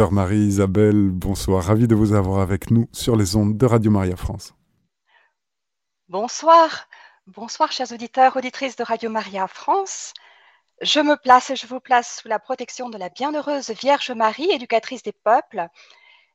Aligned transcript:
Sœur 0.00 0.12
Marie-Isabelle, 0.12 1.10
bonsoir. 1.10 1.64
Ravi 1.64 1.86
de 1.86 1.94
vous 1.94 2.14
avoir 2.14 2.40
avec 2.40 2.70
nous 2.70 2.88
sur 2.90 3.16
les 3.16 3.36
ondes 3.36 3.58
de 3.58 3.66
Radio 3.66 3.90
Maria 3.90 4.16
France. 4.16 4.54
Bonsoir. 6.08 6.88
Bonsoir, 7.26 7.70
chers 7.70 7.92
auditeurs, 7.92 8.34
auditrices 8.34 8.76
de 8.76 8.82
Radio 8.82 9.10
Maria 9.10 9.46
France. 9.46 10.14
Je 10.80 11.00
me 11.00 11.16
place 11.16 11.50
et 11.50 11.56
je 11.56 11.66
vous 11.66 11.80
place 11.80 12.20
sous 12.22 12.28
la 12.28 12.38
protection 12.38 12.88
de 12.88 12.96
la 12.96 13.10
bienheureuse 13.10 13.68
Vierge 13.72 14.10
Marie, 14.12 14.50
éducatrice 14.50 15.02
des 15.02 15.12
peuples. 15.12 15.68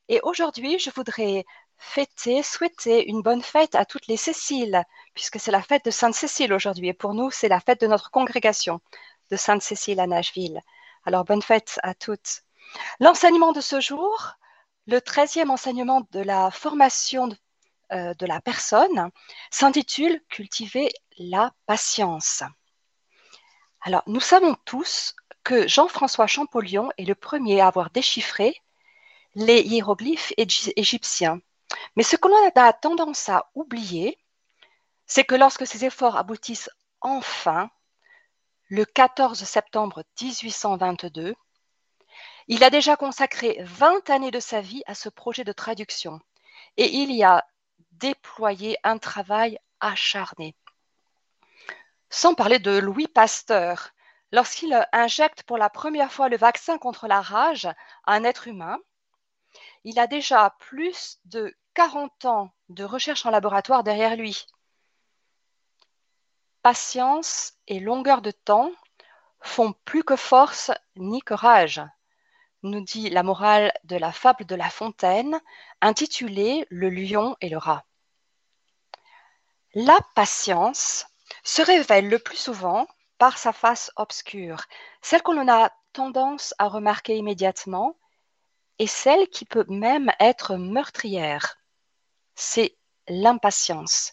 Et 0.08 0.20
aujourd'hui, 0.22 0.78
je 0.78 0.90
voudrais 0.94 1.44
fêter, 1.76 2.44
souhaiter 2.44 3.08
une 3.08 3.22
bonne 3.22 3.42
fête 3.42 3.74
à 3.74 3.84
toutes 3.84 4.06
les 4.06 4.16
Céciles, 4.16 4.84
puisque 5.12 5.40
c'est 5.40 5.50
la 5.50 5.60
fête 5.60 5.84
de 5.84 5.90
Sainte 5.90 6.14
Cécile 6.14 6.52
aujourd'hui. 6.52 6.90
Et 6.90 6.94
pour 6.94 7.14
nous, 7.14 7.32
c'est 7.32 7.48
la 7.48 7.58
fête 7.58 7.80
de 7.80 7.88
notre 7.88 8.12
congrégation 8.12 8.80
de 9.32 9.36
Sainte 9.36 9.62
Cécile 9.62 9.98
à 9.98 10.06
Nashville. 10.06 10.60
Alors, 11.04 11.24
bonne 11.24 11.42
fête 11.42 11.80
à 11.82 11.94
toutes. 11.94 12.45
L'enseignement 13.00 13.52
de 13.52 13.60
ce 13.60 13.80
jour, 13.80 14.32
le 14.86 15.00
treizième 15.00 15.50
enseignement 15.50 16.06
de 16.12 16.20
la 16.20 16.50
formation 16.50 17.28
de, 17.28 17.36
euh, 17.92 18.14
de 18.14 18.26
la 18.26 18.40
personne, 18.40 19.10
s'intitule 19.50 20.20
Cultiver 20.28 20.90
la 21.18 21.52
patience. 21.66 22.42
Alors, 23.80 24.02
nous 24.06 24.20
savons 24.20 24.56
tous 24.64 25.14
que 25.44 25.68
Jean-François 25.68 26.26
Champollion 26.26 26.90
est 26.98 27.04
le 27.04 27.14
premier 27.14 27.60
à 27.60 27.68
avoir 27.68 27.90
déchiffré 27.90 28.60
les 29.36 29.60
hiéroglyphes 29.60 30.32
égyptiens. 30.36 31.40
Mais 31.94 32.02
ce 32.02 32.16
que 32.16 32.26
l'on 32.26 32.50
a 32.56 32.72
tendance 32.72 33.28
à 33.28 33.50
oublier, 33.54 34.18
c'est 35.06 35.24
que 35.24 35.34
lorsque 35.34 35.66
ces 35.66 35.84
efforts 35.84 36.16
aboutissent 36.16 36.70
enfin, 37.00 37.70
le 38.68 38.84
14 38.84 39.44
septembre 39.44 40.02
1822, 40.20 41.36
il 42.48 42.62
a 42.62 42.70
déjà 42.70 42.96
consacré 42.96 43.58
20 43.60 44.08
années 44.10 44.30
de 44.30 44.40
sa 44.40 44.60
vie 44.60 44.82
à 44.86 44.94
ce 44.94 45.08
projet 45.08 45.42
de 45.44 45.52
traduction 45.52 46.20
et 46.76 46.94
il 46.94 47.12
y 47.12 47.24
a 47.24 47.44
déployé 47.92 48.78
un 48.84 48.98
travail 48.98 49.58
acharné. 49.80 50.54
Sans 52.08 52.34
parler 52.34 52.58
de 52.58 52.78
Louis 52.78 53.08
Pasteur, 53.08 53.90
lorsqu'il 54.30 54.86
injecte 54.92 55.42
pour 55.42 55.58
la 55.58 55.70
première 55.70 56.12
fois 56.12 56.28
le 56.28 56.36
vaccin 56.36 56.78
contre 56.78 57.08
la 57.08 57.20
rage 57.20 57.66
à 57.66 58.14
un 58.14 58.22
être 58.22 58.46
humain, 58.46 58.78
il 59.84 59.98
a 59.98 60.06
déjà 60.06 60.54
plus 60.58 61.18
de 61.24 61.54
40 61.74 62.26
ans 62.26 62.50
de 62.68 62.84
recherche 62.84 63.26
en 63.26 63.30
laboratoire 63.30 63.82
derrière 63.82 64.16
lui. 64.16 64.46
Patience 66.62 67.54
et 67.66 67.80
longueur 67.80 68.22
de 68.22 68.30
temps 68.30 68.70
font 69.40 69.72
plus 69.84 70.04
que 70.04 70.16
force 70.16 70.70
ni 70.96 71.22
que 71.22 71.34
rage 71.34 71.82
nous 72.66 72.80
dit 72.80 73.10
la 73.10 73.22
morale 73.22 73.72
de 73.84 73.96
la 73.96 74.12
fable 74.12 74.44
de 74.44 74.54
La 74.54 74.70
Fontaine, 74.70 75.40
intitulée 75.80 76.66
Le 76.70 76.90
lion 76.90 77.36
et 77.40 77.48
le 77.48 77.58
rat. 77.58 77.84
La 79.74 79.98
patience 80.14 81.06
se 81.42 81.62
révèle 81.62 82.08
le 82.08 82.18
plus 82.18 82.36
souvent 82.36 82.86
par 83.18 83.38
sa 83.38 83.52
face 83.52 83.90
obscure, 83.96 84.64
celle 85.02 85.22
qu'on 85.22 85.48
a 85.48 85.70
tendance 85.92 86.54
à 86.58 86.68
remarquer 86.68 87.16
immédiatement 87.16 87.96
et 88.78 88.86
celle 88.86 89.28
qui 89.28 89.44
peut 89.44 89.64
même 89.68 90.12
être 90.20 90.56
meurtrière. 90.56 91.56
C'est 92.34 92.76
l'impatience. 93.08 94.12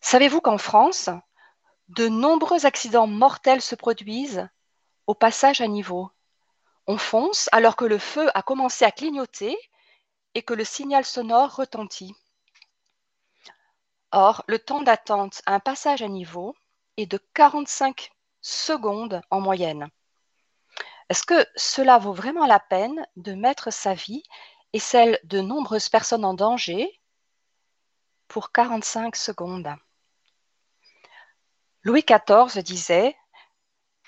Savez-vous 0.00 0.40
qu'en 0.40 0.58
France, 0.58 1.08
de 1.88 2.08
nombreux 2.08 2.66
accidents 2.66 3.06
mortels 3.06 3.62
se 3.62 3.74
produisent 3.74 4.48
au 5.06 5.14
passage 5.14 5.60
à 5.60 5.68
niveau? 5.68 6.10
On 6.86 6.98
fonce 6.98 7.48
alors 7.52 7.76
que 7.76 7.84
le 7.84 7.98
feu 7.98 8.30
a 8.34 8.42
commencé 8.42 8.84
à 8.84 8.90
clignoter 8.90 9.56
et 10.34 10.42
que 10.42 10.54
le 10.54 10.64
signal 10.64 11.04
sonore 11.04 11.54
retentit. 11.54 12.14
Or, 14.10 14.44
le 14.46 14.58
temps 14.58 14.82
d'attente 14.82 15.42
à 15.46 15.54
un 15.54 15.60
passage 15.60 16.02
à 16.02 16.08
niveau 16.08 16.54
est 16.96 17.06
de 17.06 17.18
45 17.34 18.10
secondes 18.40 19.20
en 19.30 19.40
moyenne. 19.40 19.88
Est-ce 21.08 21.24
que 21.24 21.46
cela 21.56 21.98
vaut 21.98 22.12
vraiment 22.12 22.46
la 22.46 22.60
peine 22.60 23.06
de 23.16 23.34
mettre 23.34 23.72
sa 23.72 23.94
vie 23.94 24.22
et 24.72 24.78
celle 24.78 25.18
de 25.24 25.40
nombreuses 25.40 25.88
personnes 25.88 26.24
en 26.24 26.34
danger 26.34 27.00
pour 28.28 28.52
45 28.52 29.16
secondes? 29.16 29.74
Louis 31.82 32.04
XIV 32.04 32.62
disait 32.62 33.16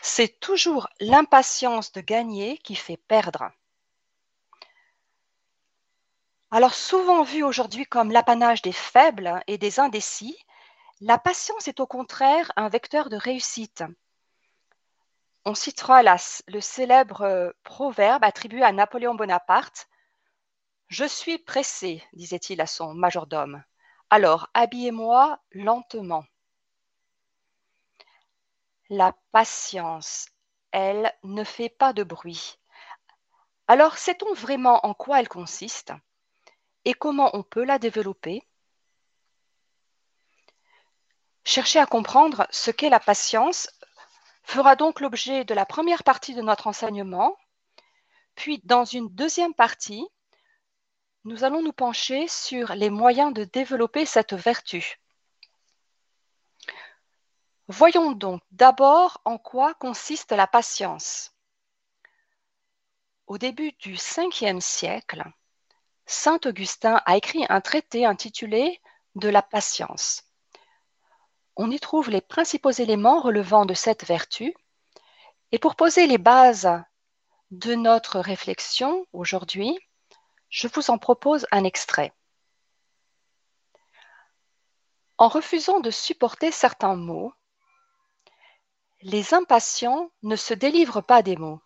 c'est 0.07 0.39
toujours 0.39 0.87
l'impatience 1.01 1.91
de 1.93 2.03
gagner 2.03 2.59
qui 2.59 2.75
fait 2.75 2.99
perdre. 2.99 3.51
Alors 6.51 6.75
souvent 6.75 7.23
vu 7.23 7.43
aujourd'hui 7.43 7.87
comme 7.87 8.11
l'apanage 8.11 8.61
des 8.61 8.73
faibles 8.73 9.43
et 9.47 9.57
des 9.57 9.81
indécis, 9.81 10.37
la 11.01 11.17
patience 11.17 11.69
est 11.69 11.81
au 11.81 11.87
contraire 11.87 12.53
un 12.57 12.69
vecteur 12.69 13.09
de 13.09 13.17
réussite. 13.17 13.83
On 15.47 15.55
citera 15.55 16.03
le 16.03 16.61
célèbre 16.61 17.23
euh, 17.23 17.51
proverbe 17.63 18.25
attribué 18.25 18.63
à 18.63 18.73
Napoléon 18.73 19.15
Bonaparte. 19.15 19.89
Je 20.89 21.07
suis 21.07 21.39
pressé, 21.39 22.05
disait-il 22.13 22.61
à 22.61 22.67
son 22.67 22.93
majordome. 22.93 23.65
Alors 24.11 24.51
habillez-moi 24.53 25.41
lentement. 25.53 26.25
La 28.91 29.17
patience, 29.33 30.29
elle, 30.71 31.13
ne 31.23 31.43
fait 31.43 31.71
pas 31.71 31.93
de 31.93 32.03
bruit. 32.03 32.59
Alors, 33.67 33.97
sait-on 33.97 34.35
vraiment 34.35 34.85
en 34.85 34.93
quoi 34.93 35.21
elle 35.21 35.29
consiste 35.29 35.93
et 36.85 36.93
comment 36.93 37.31
on 37.35 37.43
peut 37.43 37.65
la 37.65 37.79
développer? 37.79 38.47
Chercher 41.45 41.79
à 41.79 41.87
comprendre 41.87 42.47
ce 42.51 42.71
qu'est 42.71 42.91
la 42.91 43.01
patience 43.01 43.71
fera 44.43 44.77
donc 44.77 45.01
l'objet 45.01 45.45
de 45.45 45.55
la 45.55 45.65
première 45.65 46.05
partie 46.05 46.35
de 46.35 46.43
notre 46.43 46.67
enseignement. 46.67 47.37
Puis, 48.35 48.61
dans 48.65 48.85
une 48.85 49.09
deuxième 49.09 49.55
partie, 49.55 50.07
nous 51.25 51.45
allons 51.45 51.63
nous 51.63 51.73
pencher 51.73 52.29
sur 52.29 52.75
les 52.75 52.91
moyens 52.91 53.33
de 53.33 53.45
développer 53.45 54.05
cette 54.05 54.35
vertu. 54.35 54.99
Voyons 57.69 58.13
donc 58.13 58.43
d'abord 58.51 59.23
en 59.25 59.39
quoi 59.39 59.73
consiste 59.75 60.33
la 60.33 60.47
patience. 60.47 61.33
Au 63.27 63.39
début 63.39 63.73
du 63.79 63.95
Ve 63.95 64.61
siècle, 64.61 65.25
Saint 66.05 66.41
Augustin 66.45 67.01
a 67.07 67.17
écrit 67.17 67.47
un 67.49 67.63
traité 67.63 68.05
intitulé 68.05 68.83
De 69.15 69.31
la 69.31 69.41
patience. 69.41 70.25
On 71.57 71.71
y 71.71 71.81
trouve 71.81 72.11
les 72.11 72.21
principaux 72.21 72.71
éléments 72.71 73.21
relevant 73.21 73.65
de 73.65 73.73
cette 73.73 74.05
vertu, 74.05 74.55
et 75.51 75.59
pour 75.59 75.75
poser 75.75 76.07
les 76.07 76.19
bases 76.19 76.69
de 77.51 77.75
notre 77.75 78.21
réflexion 78.21 79.07
aujourd'hui, 79.15 79.79
je 80.51 80.69
vous 80.69 80.91
en 80.91 80.99
propose 80.99 81.47
un 81.51 81.65
extrait. 81.65 82.13
En 85.17 85.29
refusant 85.29 85.81
de 85.81 85.91
supporter 85.91 86.51
certains 86.51 86.97
mots, 86.97 87.33
les 89.05 89.35
impatients 89.35 90.11
ne 90.23 90.35
se 90.35 90.55
délivrent 90.55 91.03
pas 91.03 91.21
des 91.21 91.37
mots. 91.37 91.61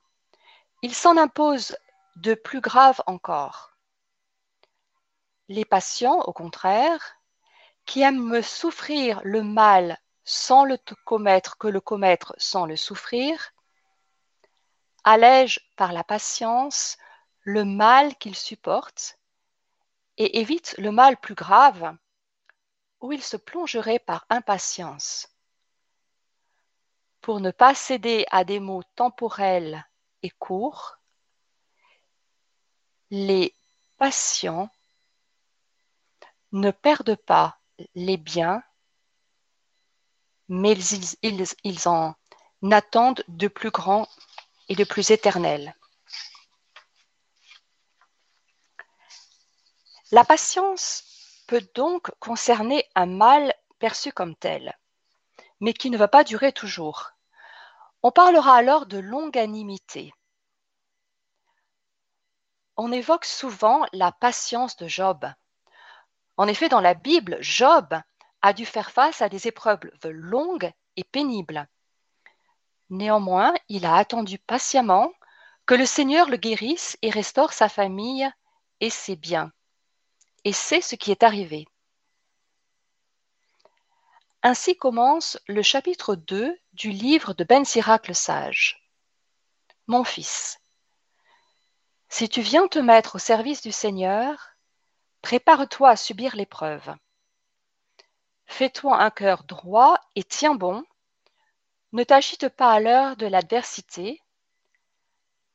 Ils 0.82 0.94
s'en 0.94 1.16
imposent 1.16 1.78
de 2.16 2.34
plus 2.34 2.60
graves 2.60 3.00
encore. 3.06 3.76
Les 5.48 5.65
patients, 5.65 6.19
au 6.22 6.32
contraire, 6.32 7.15
qui 7.87 8.03
aiment 8.03 8.43
souffrir 8.43 9.21
le 9.22 9.44
mal 9.44 9.98
sans 10.25 10.65
le 10.65 10.77
commettre 11.04 11.59
que 11.59 11.69
le 11.69 11.81
commettre 11.81 12.34
sans 12.38 12.66
le 12.66 12.75
souffrir, 12.75 13.53
allègent 15.04 15.60
par 15.77 15.93
la 15.93 16.03
patience 16.03 16.98
le 17.43 17.65
mal 17.65 18.16
qu'ils 18.16 18.34
supportent 18.34 19.16
et 20.16 20.41
évitent 20.41 20.74
le 20.77 20.91
mal 20.91 21.16
plus 21.16 21.36
grave 21.36 21.97
où 23.01 23.12
ils 23.12 23.22
se 23.22 23.36
plongeraient 23.36 24.01
par 24.01 24.27
impatience 24.28 25.28
pour 27.28 27.41
ne 27.41 27.51
pas 27.51 27.75
céder 27.75 28.25
à 28.30 28.42
des 28.42 28.59
mots 28.59 28.83
temporels 28.97 29.86
et 30.22 30.30
courts, 30.30 30.97
les 33.10 33.54
patients 33.98 34.71
ne 36.53 36.71
perdent 36.71 37.16
pas 37.16 37.59
les 37.95 38.16
biens, 38.16 38.63
mais 40.48 40.72
ils, 40.72 41.86
en 41.86 42.15
attendent 42.72 43.22
de 43.28 43.48
plus 43.48 43.71
grands 43.71 44.09
et 44.71 44.74
de 44.74 44.84
plus 44.84 45.10
éternels. 45.10 45.77
La 50.13 50.24
patience 50.24 51.04
peut 51.47 51.69
donc 51.74 52.10
concerner 52.21 52.86
un 52.95 53.04
mal 53.04 53.54
perçu 53.78 54.13
comme 54.13 54.34
tel, 54.34 54.74
mais 55.60 55.74
qui 55.74 55.91
ne 55.91 55.98
va 55.98 56.09
pas 56.09 56.24
durer 56.24 56.54
toujours. 56.54 57.13
On 58.03 58.10
parlera 58.10 58.54
alors 58.54 58.86
de 58.86 58.98
longanimité. 58.98 60.12
on 62.78 62.92
évoque 62.92 63.24
souvent 63.24 63.84
la 63.92 64.12
patience 64.12 64.77
de 64.77 64.86
Job. 64.86 65.27
En 66.36 66.47
effet, 66.47 66.68
dans 66.68 66.80
la 66.80 66.95
Bible, 66.95 67.36
Job 67.41 68.00
a 68.41 68.53
dû 68.53 68.65
faire 68.65 68.92
face 68.92 69.21
à 69.21 69.28
des 69.28 69.48
épreuves 69.48 69.80
longues 70.04 70.71
et 70.97 71.03
pénibles. 71.03 71.68
Néanmoins, 72.89 73.53
il 73.68 73.84
a 73.84 73.97
attendu 73.97 74.39
patiemment 74.39 75.12
que 75.66 75.74
le 75.74 75.84
Seigneur 75.84 76.30
le 76.30 76.36
guérisse 76.36 76.97
et 77.03 77.10
restaure 77.10 77.53
sa 77.53 77.68
famille 77.68 78.30
et 78.80 78.91
ses 78.91 79.16
biens. 79.16 79.50
Et 80.45 80.53
c'est 80.53 80.80
ce 80.80 80.95
qui 80.95 81.10
est 81.10 81.24
arrivé. 81.24 81.66
Ainsi 84.44 84.76
commence 84.76 85.36
le 85.48 85.62
chapitre 85.62 86.14
2 86.14 86.56
du 86.72 86.90
livre 86.90 87.34
de 87.34 87.42
Ben 87.42 87.64
Sirac 87.64 88.06
le 88.06 88.14
sage. 88.14 88.88
Mon 89.88 90.04
fils, 90.04 90.60
si 92.08 92.28
tu 92.28 92.40
viens 92.40 92.68
te 92.68 92.78
mettre 92.78 93.16
au 93.16 93.18
service 93.18 93.62
du 93.62 93.72
Seigneur, 93.72 94.50
prépare-toi 95.22 95.90
à 95.90 95.96
subir 95.96 96.36
l'épreuve. 96.36 96.94
Fais-toi 98.46 99.02
un 99.02 99.10
cœur 99.10 99.42
droit 99.42 99.98
et 100.14 100.22
tiens 100.22 100.54
bon. 100.54 100.84
Ne 101.92 102.04
t'agite 102.04 102.48
pas 102.48 102.70
à 102.70 102.78
l'heure 102.78 103.16
de 103.16 103.26
l'adversité. 103.26 104.22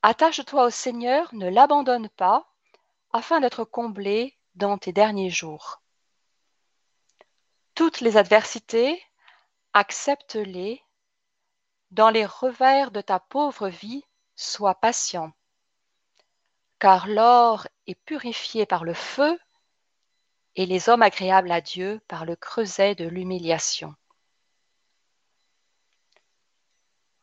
Attache-toi 0.01 0.65
au 0.65 0.69
Seigneur, 0.69 1.33
ne 1.33 1.49
l'abandonne 1.49 2.09
pas, 2.09 2.51
afin 3.13 3.39
d'être 3.39 3.63
comblé 3.63 4.37
dans 4.55 4.77
tes 4.77 4.91
derniers 4.91 5.29
jours. 5.29 5.82
Toutes 7.75 8.01
les 8.01 8.17
adversités, 8.17 9.03
accepte-les. 9.73 10.81
Dans 11.91 12.09
les 12.09 12.25
revers 12.25 12.91
de 12.91 13.01
ta 13.01 13.19
pauvre 13.19 13.69
vie, 13.69 14.03
sois 14.35 14.75
patient 14.75 15.31
car 16.83 17.07
l'or 17.07 17.65
est 17.87 17.95
purifié 17.95 18.65
par 18.65 18.83
le 18.83 18.93
feu 18.93 19.39
et 20.57 20.65
les 20.65 20.89
hommes 20.89 21.01
agréables 21.01 21.49
à 21.49 21.61
Dieu 21.61 22.01
par 22.09 22.25
le 22.25 22.35
creuset 22.35 22.93
de 22.93 23.07
l'humiliation. 23.07 23.95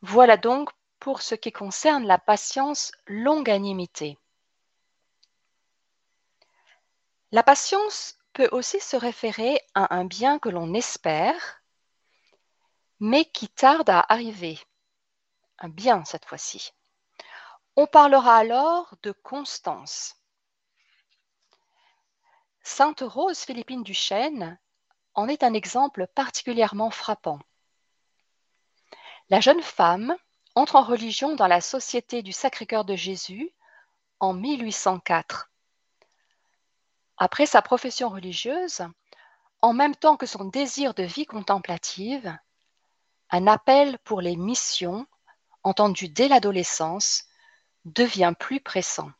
Voilà 0.01 0.35
donc 0.35 0.71
pour 0.97 1.21
ce 1.21 1.35
qui 1.35 1.51
concerne 1.51 2.07
la 2.07 2.17
patience 2.17 2.91
longanimité. 3.05 4.17
La 7.31 7.43
patience 7.43 8.17
peut 8.33 8.49
aussi 8.51 8.79
se 8.79 8.95
référer 8.95 9.59
à 9.73 9.95
un 9.95 10.05
bien 10.05 10.39
que 10.39 10.49
l'on 10.49 10.73
espère, 10.73 11.61
mais 12.99 13.25
qui 13.25 13.49
tarde 13.49 13.89
à 13.89 14.05
arriver. 14.09 14.59
Un 15.59 15.69
bien 15.69 16.05
cette 16.05 16.25
fois-ci. 16.25 16.71
On 17.75 17.87
parlera 17.87 18.37
alors 18.37 18.95
de 19.03 19.11
constance. 19.11 20.15
Sainte 22.63 23.01
Rose 23.01 23.39
Philippine 23.39 23.83
Duchesne 23.83 24.59
en 25.13 25.27
est 25.27 25.43
un 25.43 25.53
exemple 25.53 26.07
particulièrement 26.07 26.91
frappant. 26.91 27.39
La 29.29 29.39
jeune 29.39 29.61
femme 29.61 30.15
entre 30.55 30.75
en 30.75 30.83
religion 30.83 31.35
dans 31.35 31.47
la 31.47 31.61
Société 31.61 32.21
du 32.21 32.31
Sacré-Cœur 32.31 32.85
de 32.85 32.95
Jésus 32.95 33.51
en 34.19 34.33
1804. 34.33 35.50
Après 37.23 37.45
sa 37.45 37.61
profession 37.61 38.09
religieuse, 38.09 38.81
en 39.61 39.73
même 39.73 39.95
temps 39.95 40.17
que 40.17 40.25
son 40.25 40.45
désir 40.45 40.95
de 40.95 41.03
vie 41.03 41.27
contemplative, 41.27 42.35
un 43.29 43.45
appel 43.45 43.99
pour 43.99 44.21
les 44.21 44.35
missions, 44.35 45.05
entendu 45.61 46.09
dès 46.09 46.27
l'adolescence, 46.27 47.25
devient 47.85 48.33
plus 48.39 48.59
pressant. 48.59 49.11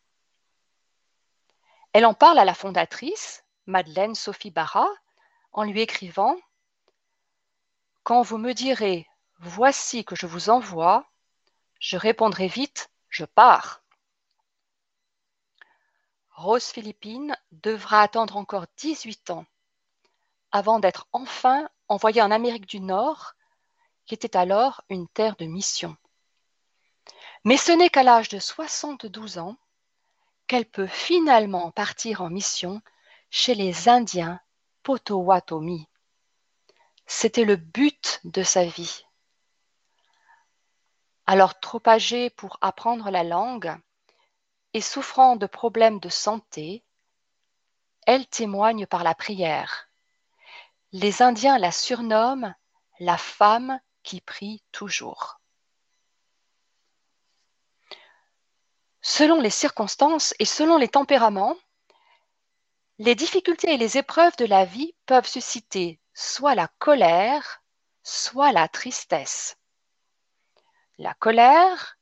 Elle 1.94 2.08
en 2.08 2.16
parle 2.16 2.40
à 2.40 2.44
la 2.44 2.56
fondatrice, 2.56 3.44
Madeleine 3.68 4.16
Sophie 4.16 4.50
Barra, 4.50 4.88
en 5.52 5.62
lui 5.62 5.82
écrivant 5.82 6.36
Quand 8.02 8.24
vous 8.24 8.40
me 8.40 8.54
direz 8.54 9.08
Voici 9.42 10.06
que 10.06 10.16
je 10.16 10.26
vous 10.26 10.50
envoie, 10.50 11.06
je 11.80 11.98
répondrai 11.98 12.48
vite 12.48 12.90
Je 13.10 13.26
pars. 13.26 13.81
Rose 16.42 16.72
Philippine 16.72 17.38
devra 17.52 18.02
attendre 18.02 18.36
encore 18.36 18.66
18 18.78 19.30
ans 19.30 19.46
avant 20.52 20.80
d'être 20.80 21.08
enfin 21.12 21.70
envoyée 21.88 22.24
en 22.24 22.32
Amérique 22.32 22.66
du 22.66 22.80
Nord, 22.80 23.36
qui 24.08 24.16
était 24.16 24.36
alors 24.36 24.82
une 24.90 25.08
terre 25.08 25.36
de 25.36 25.46
mission. 25.46 25.96
Mais 27.44 27.58
ce 27.58 27.72
n'est 27.72 27.92
qu'à 27.92 28.02
l'âge 28.02 28.28
de 28.30 28.40
72 28.40 29.38
ans 29.38 29.56
qu'elle 30.48 30.66
peut 30.66 30.88
finalement 30.88 31.70
partir 31.70 32.22
en 32.22 32.32
mission 32.32 32.82
chez 33.30 33.54
les 33.54 33.88
Indiens 33.88 34.40
Potawatomi. 34.82 35.88
C'était 37.06 37.46
le 37.46 37.56
but 37.56 38.20
de 38.24 38.42
sa 38.42 38.66
vie. 38.66 39.06
Alors 41.28 41.60
trop 41.60 41.84
âgée 41.86 42.32
pour 42.32 42.58
apprendre 42.62 43.12
la 43.12 43.24
langue 43.24 43.78
souffrant 44.80 45.36
de 45.36 45.48
problèmes 45.48 46.00
de 46.00 46.08
santé, 46.08 46.86
elle 48.08 48.26
témoigne 48.28 48.86
par 48.86 49.04
la 49.04 49.14
prière. 49.14 49.90
Les 50.94 51.22
Indiens 51.22 51.58
la 51.58 51.74
surnomment 51.74 52.56
la 53.00 53.18
femme 53.18 53.82
qui 54.04 54.22
prie 54.22 54.64
toujours. 54.72 55.42
selon 59.02 59.42
les 59.42 59.50
circonstances 59.50 60.34
et 60.40 60.46
selon 60.46 60.78
les 60.78 60.88
tempéraments, 60.88 61.58
les 63.00 63.16
difficultés 63.16 63.74
et 63.74 63.78
les 63.78 63.98
épreuves 63.98 64.36
de 64.38 64.46
la 64.46 64.64
vie 64.64 64.96
peuvent 65.06 65.28
susciter 65.28 66.00
soit 66.14 66.56
la 66.56 66.68
colère, 66.78 67.64
soit 68.04 68.52
la 68.52 68.68
tristesse. 68.68 69.58
La 70.98 71.14
colère 71.16 71.98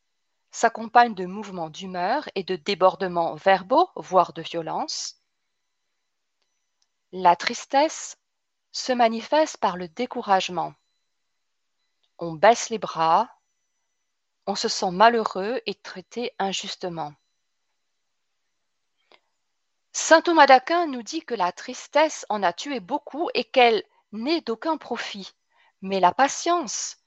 s'accompagne 0.60 1.16
de 1.16 1.26
mouvements 1.26 1.70
d'humeur 1.70 2.28
et 2.36 2.44
de 2.44 2.58
débordements 2.58 3.36
verbaux, 3.36 3.90
voire 3.96 4.34
de 4.34 4.42
violence. 4.42 5.16
La 7.14 7.38
tristesse 7.38 8.18
se 8.74 8.92
manifeste 8.92 9.56
par 9.56 9.78
le 9.78 9.88
découragement. 9.88 10.74
On 12.18 12.34
baisse 12.34 12.70
les 12.70 12.78
bras, 12.78 13.30
on 14.48 14.56
se 14.56 14.68
sent 14.68 14.92
malheureux 14.92 15.62
et 15.66 15.76
traité 15.76 16.34
injustement. 16.40 17.14
Saint 19.94 20.22
Thomas 20.22 20.46
d'Aquin 20.46 20.88
nous 20.88 21.04
dit 21.04 21.22
que 21.22 21.36
la 21.36 21.54
tristesse 21.54 22.26
en 22.28 22.44
a 22.44 22.52
tué 22.52 22.82
beaucoup 22.82 23.30
et 23.34 23.46
qu'elle 23.46 23.82
n'est 24.12 24.42
d'aucun 24.42 24.76
profit. 24.76 25.32
Mais 25.82 26.02
la 26.02 26.14
patience 26.14 26.99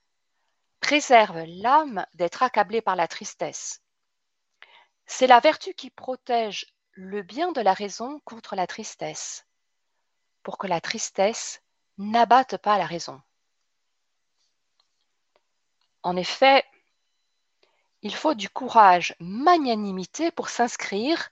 préserve 0.83 1.45
l'âme 1.47 2.05
d'être 2.15 2.43
accablée 2.43 2.83
par 2.83 2.97
la 2.97 3.09
tristesse. 3.09 3.81
C'est 5.07 5.29
la 5.29 5.41
vertu 5.41 5.73
qui 5.73 5.89
protège 5.89 6.75
le 6.91 7.23
bien 7.23 7.53
de 7.53 7.63
la 7.63 7.73
raison 7.73 8.21
contre 8.27 8.57
la 8.57 8.67
tristesse, 8.67 9.47
pour 10.43 10.59
que 10.59 10.67
la 10.67 10.81
tristesse 10.81 11.63
n'abatte 11.97 12.59
pas 12.59 12.77
la 12.77 12.85
raison. 12.85 13.23
En 16.03 16.17
effet, 16.17 16.65
il 18.03 18.15
faut 18.15 18.35
du 18.35 18.51
courage, 18.51 19.15
magnanimité 19.21 20.33
pour 20.33 20.49
s'inscrire 20.49 21.31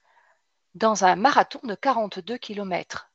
dans 0.75 1.03
un 1.03 1.17
marathon 1.17 1.59
de 1.63 1.75
42 1.75 2.37
km. 2.37 3.11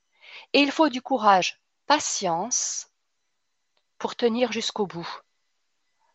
Et 0.53 0.61
il 0.61 0.71
faut 0.71 0.91
du 0.91 1.01
courage, 1.01 1.59
patience 1.87 2.91
pour 3.99 4.15
tenir 4.15 4.53
jusqu'au 4.53 4.87
bout, 4.87 5.09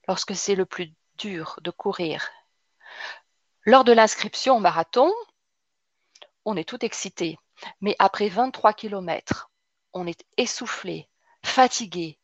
lorsque 0.08 0.36
c'est 0.36 0.56
le 0.56 0.66
plus 0.66 0.94
dur 1.18 1.60
de 1.62 1.72
courir. 1.72 2.30
Lors 3.64 3.84
de 3.84 3.92
l'inscription 3.92 4.58
au 4.58 4.60
marathon, 4.60 5.12
on 6.46 6.58
est 6.58 6.68
tout 6.68 6.84
excité, 6.84 7.38
mais 7.80 7.96
après 8.00 8.30
23 8.30 8.74
km, 8.74 9.52
on 9.94 10.08
est 10.08 10.26
essoufflé, 10.38 11.10
fatigué, 11.44 12.18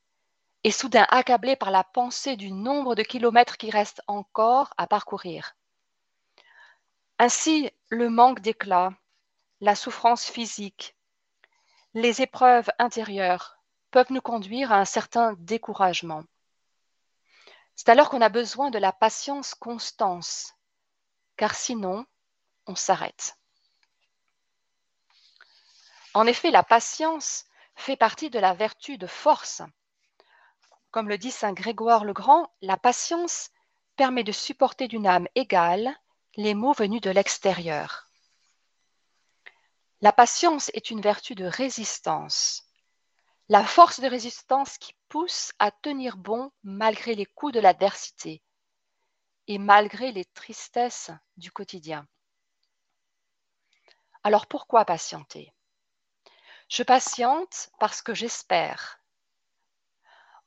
et 0.64 0.72
soudain 0.72 1.06
accablé 1.10 1.56
par 1.56 1.72
la 1.72 1.84
pensée 1.84 2.36
du 2.36 2.52
nombre 2.52 2.96
de 2.96 3.04
kilomètres 3.04 3.58
qui 3.58 3.70
restent 3.70 4.02
encore 4.08 4.74
à 4.78 4.88
parcourir. 4.88 5.56
Ainsi, 7.20 7.72
le 7.90 8.10
manque 8.10 8.42
d'éclat, 8.42 8.92
la 9.62 9.76
souffrance 9.76 10.26
physique, 10.26 10.96
les 11.94 12.22
épreuves 12.22 12.70
intérieures 12.80 13.58
peuvent 13.92 14.12
nous 14.12 14.22
conduire 14.22 14.72
à 14.72 14.80
un 14.80 14.86
certain 14.86 15.34
découragement. 15.40 16.24
C'est 17.78 17.88
alors 17.88 18.10
qu'on 18.10 18.20
a 18.20 18.28
besoin 18.28 18.70
de 18.70 18.78
la 18.78 18.92
patience 18.92 19.56
constance, 19.56 20.54
car 21.38 21.56
sinon, 21.56 22.06
on 22.66 22.76
s'arrête. 22.76 23.38
En 26.14 26.28
effet, 26.28 26.52
la 26.52 26.64
patience 26.64 27.46
fait 27.76 27.96
partie 27.96 28.30
de 28.30 28.40
la 28.40 28.54
vertu 28.54 28.98
de 28.98 29.08
force 29.08 29.62
comme 30.98 31.10
le 31.10 31.18
dit 31.20 31.32
saint 31.32 31.54
Grégoire 31.54 32.06
le 32.06 32.14
Grand, 32.14 32.52
la 32.62 32.76
patience 32.76 33.52
permet 33.98 34.24
de 34.24 34.32
supporter 34.32 34.88
d'une 34.88 35.06
âme 35.06 35.28
égale 35.36 35.96
les 36.36 36.54
maux 36.54 36.74
venus 36.74 37.02
de 37.02 37.12
l'extérieur. 37.12 38.08
La 40.02 40.12
patience 40.12 40.72
est 40.74 40.90
une 40.90 41.02
vertu 41.02 41.36
de 41.36 41.46
résistance, 41.46 42.67
la 43.50 43.64
force 43.64 44.02
de 44.02 44.08
résistance 44.08 44.78
qui 44.78 44.94
pousse 45.08 45.54
à 45.58 45.72
tenir 45.72 46.18
bon 46.18 46.52
malgré 46.64 47.16
les 47.16 47.26
coups 47.26 47.54
de 47.54 47.62
l'adversité 47.62 48.42
et 49.48 49.58
malgré 49.58 50.12
les 50.12 50.26
tristesses 50.26 51.12
du 51.38 51.52
quotidien. 51.52 52.06
Alors 54.24 54.48
pourquoi 54.48 54.84
patienter? 54.84 55.54
Je 56.68 56.84
patiente 56.84 57.70
parce 57.80 58.02
que 58.02 58.14
j'espère. 58.14 59.00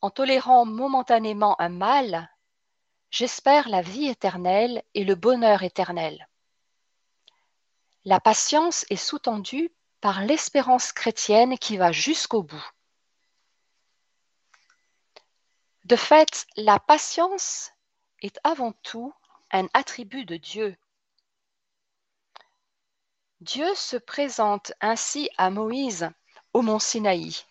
En 0.02 0.11
tolérant 0.11 0.66
momentanément 0.66 1.59
un 1.59 1.71
mal, 1.71 2.30
j'espère 3.11 3.71
la 3.71 3.80
vie 3.80 4.09
éternelle 4.09 4.83
et 4.92 5.04
le 5.04 5.14
bonheur 5.14 5.62
éternel. 5.62 6.28
La 8.04 8.21
patience 8.21 8.85
est 8.90 8.97
sous-tendue 8.97 9.73
par 10.02 10.23
l'espérance 10.23 10.92
chrétienne 10.92 11.59
qui 11.59 11.78
va 11.78 11.92
jusqu'au 11.92 12.42
bout. 12.42 12.71
De 15.90 15.97
fait, 15.97 16.47
la 16.54 16.78
patience 16.78 17.73
est 18.23 18.38
avant 18.44 18.70
tout 18.85 19.12
un 19.50 19.66
attribut 19.75 20.25
de 20.25 20.37
Dieu. 20.37 20.76
Dieu 23.40 23.66
se 23.75 23.97
présente 23.97 24.73
ainsi 24.80 25.28
à 25.37 25.50
Moïse 25.50 26.09
au 26.52 26.62
mont 26.62 26.78
Sinaï. 26.78 27.44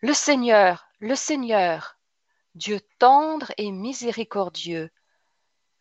Le 0.00 0.14
Seigneur, 0.14 0.88
le 1.00 1.16
Seigneur, 1.16 1.98
Dieu 2.54 2.80
tendre 2.98 3.52
et 3.58 3.70
miséricordieux, 3.70 4.90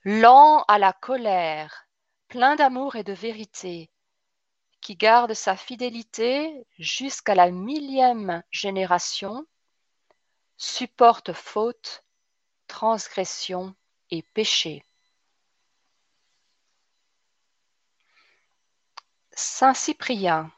lent 0.04 0.66
à 0.68 0.80
la 0.80 0.92
colère, 0.92 1.88
plein 2.28 2.58
d'amour 2.58 2.98
et 2.98 3.06
de 3.06 3.14
vérité, 3.14 3.90
qui 4.82 4.98
garde 4.98 5.34
sa 5.34 5.56
fidélité 5.56 6.68
jusqu'à 6.78 7.36
la 7.36 7.52
millième 7.52 8.44
génération 8.52 9.48
supporte 10.62 11.34
faute, 11.34 12.04
transgression 12.68 13.74
et 14.12 14.22
péché. 14.22 14.86
Saint 19.34 19.74
Cyprien 19.74 20.52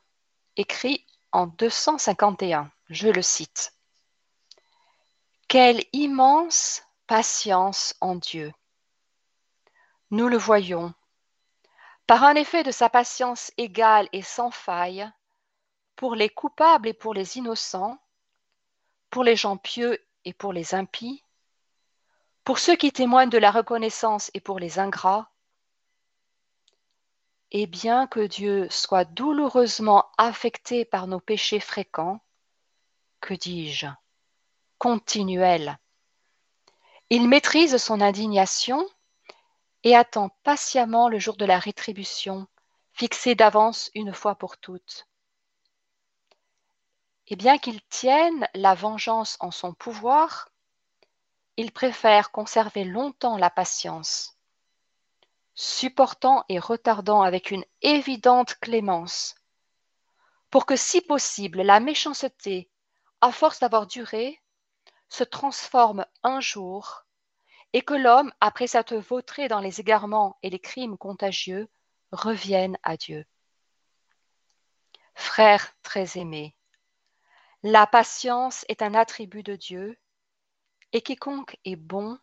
écrit 0.57 1.05
en 1.31 1.47
251, 1.47 2.69
je 2.89 3.07
le 3.07 3.21
cite, 3.21 3.73
Quelle 5.47 5.81
immense 5.93 6.83
patience 7.07 7.95
en 8.01 8.15
Dieu. 8.15 8.51
Nous 10.11 10.27
le 10.27 10.37
voyons, 10.37 10.93
par 12.07 12.25
un 12.25 12.35
effet 12.35 12.63
de 12.63 12.71
sa 12.71 12.89
patience 12.89 13.53
égale 13.55 14.09
et 14.11 14.21
sans 14.21 14.51
faille, 14.51 15.09
pour 15.95 16.15
les 16.15 16.29
coupables 16.29 16.89
et 16.89 16.93
pour 16.93 17.13
les 17.13 17.37
innocents, 17.37 17.97
pour 19.13 19.23
les 19.23 19.35
gens 19.35 19.57
pieux 19.57 20.03
et 20.25 20.33
pour 20.33 20.53
les 20.53 20.73
impies, 20.73 21.23
pour 22.43 22.57
ceux 22.57 22.75
qui 22.75 22.91
témoignent 22.91 23.29
de 23.29 23.37
la 23.37 23.51
reconnaissance 23.51 24.31
et 24.33 24.39
pour 24.39 24.57
les 24.57 24.79
ingrats. 24.79 25.29
Et 27.51 27.67
bien 27.67 28.07
que 28.07 28.21
Dieu 28.21 28.67
soit 28.71 29.05
douloureusement 29.05 30.09
affecté 30.17 30.83
par 30.83 31.05
nos 31.05 31.19
péchés 31.19 31.59
fréquents, 31.59 32.21
que 33.21 33.35
dis-je, 33.35 33.85
continuels, 34.79 35.77
il 37.11 37.29
maîtrise 37.29 37.77
son 37.77 38.01
indignation 38.01 38.83
et 39.83 39.95
attend 39.95 40.29
patiemment 40.41 41.07
le 41.07 41.19
jour 41.19 41.37
de 41.37 41.45
la 41.45 41.59
rétribution, 41.59 42.47
fixé 42.93 43.35
d'avance 43.35 43.91
une 43.93 44.11
fois 44.11 44.33
pour 44.33 44.57
toutes 44.57 45.05
et 47.27 47.35
bien 47.35 47.57
qu'il 47.57 47.81
tienne 47.83 48.47
la 48.53 48.73
vengeance 48.73 49.37
en 49.39 49.51
son 49.51 49.73
pouvoir, 49.73 50.49
il 51.57 51.71
préfère 51.71 52.31
conserver 52.31 52.83
longtemps 52.83 53.37
la 53.37 53.49
patience, 53.49 54.37
supportant 55.53 56.43
et 56.49 56.59
retardant 56.59 57.21
avec 57.21 57.51
une 57.51 57.63
évidente 57.81 58.55
clémence, 58.55 59.35
pour 60.49 60.65
que 60.65 60.75
si 60.75 61.01
possible 61.01 61.61
la 61.61 61.79
méchanceté, 61.79 62.69
à 63.21 63.31
force 63.31 63.59
d'avoir 63.59 63.87
duré, 63.87 64.41
se 65.09 65.23
transforme 65.23 66.05
un 66.23 66.39
jour, 66.39 67.05
et 67.73 67.81
que 67.81 67.93
l'homme, 67.93 68.31
après 68.39 68.67
s'être 68.67 68.95
vautré 68.95 69.47
dans 69.47 69.59
les 69.59 69.79
égarements 69.79 70.37
et 70.43 70.49
les 70.49 70.59
crimes 70.59 70.97
contagieux, 70.97 71.69
revienne 72.11 72.77
à 72.83 72.97
Dieu. 72.97 73.25
Frères 75.15 75.73
très 75.81 76.17
aimés, 76.17 76.55
la 77.63 77.87
patience 77.87 78.65
est 78.67 78.81
un 78.81 78.93
attribut 78.93 79.41
de 79.41 79.55
Dieu, 79.55 79.97
et 80.91 81.01
quiconque 81.01 81.57
est 81.63 81.77
bon, 81.77 82.19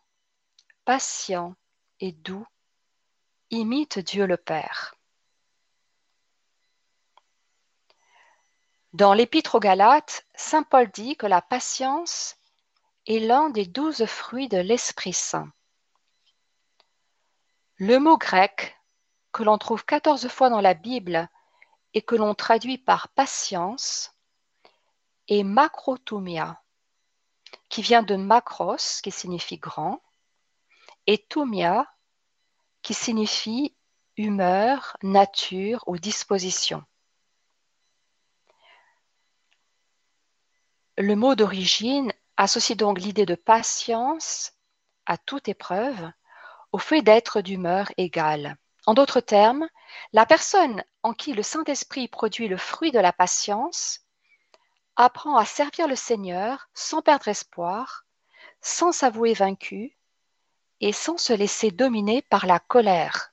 patient 0.84 1.56
et 1.98 2.12
doux 2.12 2.46
imite 3.50 3.98
Dieu 3.98 4.26
le 4.26 4.36
Père. 4.36 4.94
Dans 8.92 9.14
l'Épître 9.14 9.54
aux 9.54 9.60
Galates, 9.60 10.26
Saint 10.34 10.62
Paul 10.62 10.90
dit 10.90 11.16
que 11.16 11.26
la 11.26 11.40
patience 11.40 12.36
est 13.06 13.18
l'un 13.18 13.48
des 13.48 13.66
douze 13.66 14.04
fruits 14.04 14.48
de 14.48 14.58
l'Esprit 14.58 15.12
Saint. 15.12 15.50
Le 17.76 17.98
mot 17.98 18.18
grec, 18.18 18.76
que 19.32 19.42
l'on 19.42 19.58
trouve 19.58 19.84
quatorze 19.86 20.28
fois 20.28 20.50
dans 20.50 20.60
la 20.60 20.74
Bible 20.74 21.30
et 21.94 22.02
que 22.02 22.14
l'on 22.14 22.34
traduit 22.34 22.78
par 22.78 23.08
patience, 23.08 24.12
et 25.30 25.44
macrotomia, 25.44 26.60
qui 27.68 27.82
vient 27.82 28.02
de 28.02 28.16
macros, 28.16 29.00
qui 29.00 29.12
signifie 29.12 29.58
grand, 29.58 30.02
et 31.06 31.18
tomia, 31.18 31.86
qui 32.82 32.94
signifie 32.94 33.76
humeur, 34.16 34.96
nature 35.02 35.84
ou 35.86 35.96
disposition. 35.98 36.84
Le 40.98 41.14
mot 41.14 41.36
d'origine 41.36 42.12
associe 42.36 42.76
donc 42.76 42.98
l'idée 42.98 43.24
de 43.24 43.36
patience 43.36 44.52
à 45.06 45.16
toute 45.16 45.48
épreuve 45.48 46.10
au 46.72 46.78
fait 46.78 47.02
d'être 47.02 47.40
d'humeur 47.40 47.90
égale. 47.96 48.56
En 48.84 48.94
d'autres 48.94 49.20
termes, 49.20 49.68
la 50.12 50.26
personne 50.26 50.82
en 51.04 51.12
qui 51.12 51.34
le 51.34 51.42
Saint-Esprit 51.42 52.08
produit 52.08 52.48
le 52.48 52.56
fruit 52.56 52.90
de 52.90 52.98
la 52.98 53.12
patience 53.12 54.00
apprend 55.00 55.36
à 55.36 55.46
servir 55.46 55.88
le 55.88 55.96
Seigneur 55.96 56.68
sans 56.74 57.00
perdre 57.00 57.28
espoir, 57.28 58.04
sans 58.60 58.92
s'avouer 58.92 59.32
vaincu 59.32 59.96
et 60.80 60.92
sans 60.92 61.16
se 61.16 61.32
laisser 61.32 61.70
dominer 61.70 62.20
par 62.20 62.44
la 62.44 62.58
colère. 62.58 63.32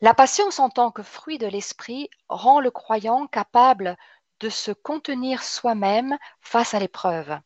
La 0.00 0.14
patience 0.14 0.60
en 0.60 0.70
tant 0.70 0.90
que 0.90 1.02
fruit 1.02 1.36
de 1.36 1.46
l'esprit 1.46 2.08
rend 2.30 2.60
le 2.60 2.70
croyant 2.70 3.26
capable 3.26 3.98
de 4.40 4.48
se 4.48 4.70
contenir 4.70 5.42
soi-même 5.42 6.16
face 6.40 6.72
à 6.72 6.78
l'épreuve. 6.78 7.38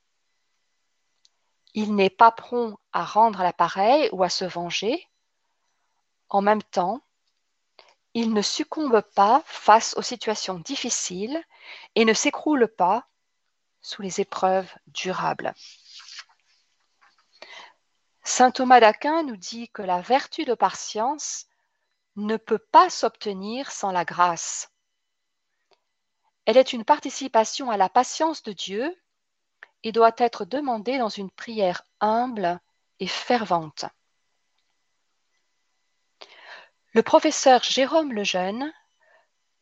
Il 1.75 1.97
n'est 1.97 2.11
pas 2.11 2.31
prompt 2.31 2.79
à 2.93 3.05
rendre 3.05 3.43
l'appareil 3.43 4.09
ou 4.13 4.23
à 4.23 4.29
se 4.29 4.45
venger. 4.45 5.09
En 6.29 6.43
même 6.43 6.63
temps, 6.63 7.03
il 8.14 8.33
ne 8.33 8.43
succombe 8.43 9.00
pas 9.14 9.43
face 9.47 9.95
aux 9.97 10.02
situations 10.02 10.59
difficiles 10.59 11.43
et 11.95 12.05
ne 12.05 12.12
s'écroule 12.12 12.69
pas 12.69 13.07
sous 13.83 14.02
les 14.02 14.21
épreuves 14.21 14.73
durables. 14.88 15.55
Saint 18.23 18.50
Thomas 18.50 18.81
d'Aquin 18.81 19.23
nous 19.23 19.37
dit 19.37 19.69
que 19.71 19.83
la 19.83 20.00
vertu 20.00 20.45
de 20.45 20.55
patience 20.55 21.47
ne 22.17 22.37
peut 22.37 22.59
pas 22.59 22.90
s'obtenir 22.90 23.71
sans 23.71 23.93
la 23.93 24.05
grâce. 24.05 24.71
Elle 26.45 26.57
est 26.57 26.73
une 26.73 26.85
participation 26.85 27.71
à 27.71 27.76
la 27.76 27.88
patience 27.88 28.43
de 28.43 28.52
Dieu 28.52 28.95
et 29.83 29.93
doit 29.93 30.14
être 30.19 30.45
demandée 30.45 30.99
dans 30.99 31.09
une 31.09 31.31
prière 31.31 31.83
humble 32.00 32.61
et 32.99 33.07
fervente. 33.07 33.85
Le 36.93 37.05
professeur 37.05 37.63
Jérôme 37.63 38.13
Lejeune, 38.13 38.73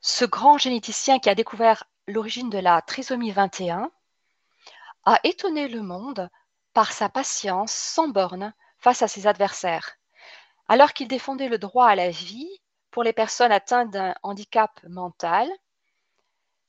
ce 0.00 0.24
grand 0.24 0.56
généticien 0.56 1.18
qui 1.18 1.28
a 1.28 1.34
découvert 1.34 1.84
l'origine 2.06 2.48
de 2.48 2.56
la 2.56 2.80
trisomie 2.80 3.32
21, 3.32 3.90
a 5.04 5.20
étonné 5.24 5.68
le 5.68 5.82
monde 5.82 6.30
par 6.72 6.90
sa 6.92 7.10
patience 7.10 7.70
sans 7.70 8.08
borne 8.08 8.54
face 8.78 9.02
à 9.02 9.08
ses 9.08 9.26
adversaires. 9.26 9.98
Alors 10.68 10.94
qu'il 10.94 11.06
défendait 11.06 11.50
le 11.50 11.58
droit 11.58 11.86
à 11.86 11.96
la 11.96 12.08
vie 12.08 12.48
pour 12.90 13.02
les 13.02 13.12
personnes 13.12 13.52
atteintes 13.52 13.90
d'un 13.90 14.14
handicap 14.22 14.80
mental, 14.88 15.50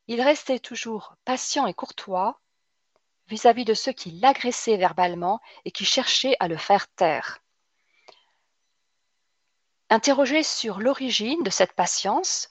il 0.08 0.22
restait 0.22 0.60
toujours 0.60 1.16
patient 1.24 1.68
et 1.68 1.74
courtois 1.74 2.42
vis-à-vis 3.30 3.64
-vis 3.64 3.68
de 3.68 3.74
ceux 3.74 3.94
qui 3.94 4.12
l'agressaient 4.12 4.76
verbalement 4.76 5.40
et 5.64 5.72
qui 5.72 5.86
cherchaient 5.86 6.36
à 6.42 6.50
le 6.50 6.58
faire 6.58 6.90
taire. 6.96 7.40
Interrogé 9.92 10.44
sur 10.44 10.80
l'origine 10.80 11.42
de 11.42 11.50
cette 11.50 11.74
patience, 11.74 12.50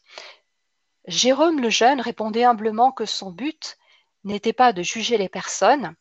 Jérôme 1.06 1.60
le 1.60 1.70
Jeune 1.70 2.00
répondait 2.00 2.44
humblement 2.44 2.90
que 2.90 3.06
son 3.06 3.30
but 3.30 3.78
n'était 4.24 4.52
pas 4.52 4.72
de 4.72 4.82
juger 4.82 5.18
les 5.18 5.28
personnes, 5.28 5.94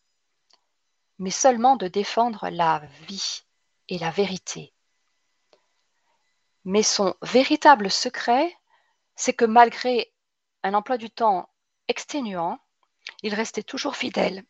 mais 1.20 1.29
seulement 1.29 1.75
de 1.75 1.88
défendre 1.88 2.50
la 2.50 2.82
vie 3.08 3.44
et 3.88 4.00
la 4.00 4.10
vérité. 4.10 4.74
Mais 6.65 6.84
son 6.84 7.15
véritable 7.22 7.91
secret, 7.91 8.58
c'est 9.15 9.34
que 9.34 9.46
malgré 9.46 10.12
un 10.63 10.74
emploi 10.74 10.98
du 10.98 11.10
temps 11.10 11.50
exténuant, 11.88 12.60
il 13.22 13.36
restait 13.36 13.63
toujours 13.63 13.96
fidèle 13.96 14.44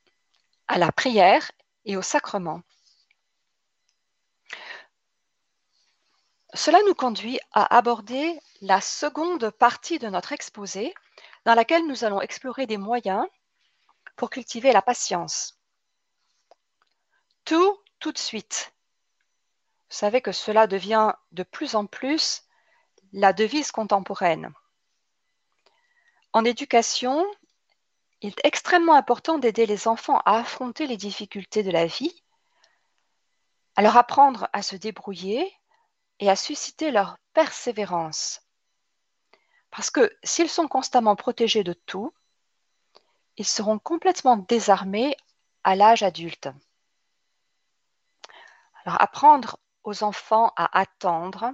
à 0.68 0.78
la 0.78 0.92
prière 0.92 1.52
et 1.86 1.98
au 1.98 2.02
sacrement. 2.02 2.62
Cela 6.54 6.80
nous 6.88 6.96
conduit 6.96 7.40
à 7.52 7.76
aborder 7.76 8.40
la 8.62 8.82
seconde 8.82 9.50
partie 9.52 10.00
de 10.00 10.08
notre 10.08 10.32
exposé, 10.32 10.94
dans 11.46 11.54
laquelle 11.54 11.86
nous 11.88 12.04
allons 12.04 12.22
explorer 12.22 12.66
des 12.66 12.78
moyens 12.78 13.26
pour 14.16 14.30
cultiver 14.30 14.72
la 14.72 14.82
patience. 14.82 15.60
Tout, 17.46 17.78
tout 18.00 18.12
de 18.12 18.18
suite. 18.18 18.74
Vous 19.90 19.96
savez 19.96 20.22
que 20.22 20.32
cela 20.32 20.68
devient 20.68 21.14
de 21.32 21.44
plus 21.44 21.76
en 21.76 21.86
plus 21.86 22.44
la 23.14 23.34
devise 23.34 23.72
contemporaine. 23.72 24.54
En 26.34 26.44
éducation, 26.44 27.26
il 28.22 28.30
est 28.30 28.46
extrêmement 28.46 28.96
important 28.96 29.38
d'aider 29.38 29.66
les 29.66 29.88
enfants 29.88 30.20
à 30.26 30.40
affronter 30.40 30.88
les 30.88 30.98
difficultés 30.98 31.64
de 31.64 31.72
la 31.72 31.86
vie, 31.86 32.24
à 33.76 33.82
leur 33.82 33.96
apprendre 33.96 34.50
à 34.54 34.62
se 34.62 34.76
débrouiller 34.76 35.54
et 36.20 36.30
à 36.30 36.36
susciter 36.36 36.92
leur 36.92 37.18
persévérance. 37.34 38.42
Parce 39.72 39.90
que 39.92 40.12
s'ils 40.24 40.50
sont 40.50 40.68
constamment 40.68 41.16
protégés 41.16 41.64
de 41.64 41.74
tout, 41.74 42.14
ils 43.38 43.46
seront 43.46 43.80
complètement 43.80 44.38
désarmés 44.38 45.16
à 45.64 45.76
l'âge 45.76 46.04
adulte. 46.04 46.50
Alors 48.84 49.02
apprendre 49.02 49.60
aux 49.84 50.04
enfants 50.04 50.52
à 50.56 50.80
attendre, 50.80 51.52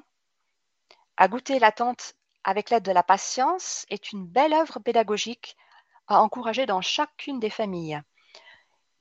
à 1.17 1.27
goûter 1.27 1.59
l'attente 1.59 2.13
avec 2.43 2.69
l'aide 2.69 2.83
de 2.83 2.91
la 2.91 3.03
patience 3.03 3.85
est 3.89 4.11
une 4.11 4.25
belle 4.25 4.53
œuvre 4.53 4.79
pédagogique 4.79 5.57
à 6.07 6.21
encourager 6.21 6.65
dans 6.65 6.81
chacune 6.81 7.39
des 7.39 7.49
familles. 7.49 8.01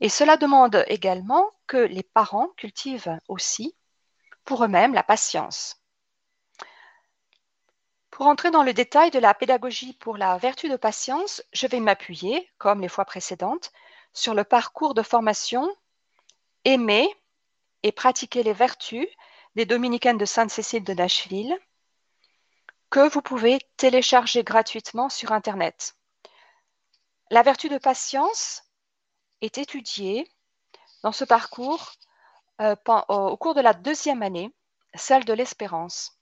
Et 0.01 0.09
cela 0.09 0.37
demande 0.37 0.85
également 0.89 1.51
que 1.67 1.77
les 1.77 2.03
parents 2.03 2.49
cultivent 2.57 3.19
aussi 3.29 3.77
pour 4.45 4.65
eux-mêmes 4.65 4.95
la 4.95 5.03
patience. 5.03 5.83
Pour 8.11 8.27
entrer 8.27 8.51
dans 8.51 8.63
le 8.63 8.75
détail 8.75 9.11
de 9.11 9.19
la 9.19 9.33
pédagogie 9.35 9.95
pour 9.95 10.17
la 10.17 10.37
vertu 10.37 10.69
de 10.69 10.77
patience, 10.77 11.43
je 11.53 11.67
vais 11.67 11.81
m'appuyer, 11.81 12.51
comme 12.59 12.81
les 12.81 12.89
fois 12.89 13.05
précédentes, 13.05 13.73
sur 14.13 14.35
le 14.35 14.45
parcours 14.45 14.95
de 14.95 15.03
formation 15.03 15.69
Aimer 16.65 17.09
et 17.83 17.91
pratiquer 17.91 18.43
les 18.43 18.53
vertus 18.53 19.09
des 19.57 19.65
dominicaines 19.65 20.19
de 20.19 20.25
Sainte-Cécile 20.25 20.85
de 20.85 20.93
Nashville, 20.93 21.59
que 22.91 23.09
vous 23.09 23.23
pouvez 23.23 23.59
télécharger 23.77 24.45
gratuitement 24.45 25.09
sur 25.09 25.33
Internet. 25.33 25.97
La 27.31 27.43
vertu 27.43 27.71
de 27.71 27.79
patience 27.79 28.63
est 29.41 29.57
étudiée 29.57 30.31
dans 31.03 31.13
ce 31.13 31.25
parcours 31.25 31.95
euh, 32.63 32.77
au 33.09 33.37
cours 33.37 33.55
de 33.55 33.61
la 33.61 33.75
deuxième 33.75 34.23
année, 34.23 34.55
celle 34.95 35.25
de 35.25 35.33
l'espérance. 35.33 36.19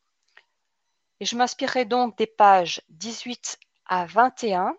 Et 1.20 1.26
je 1.26 1.36
m'inspirerai 1.36 1.84
donc 1.84 2.16
des 2.16 2.26
pages 2.26 2.82
18 2.88 3.58
à 3.86 4.06
21 4.06 4.74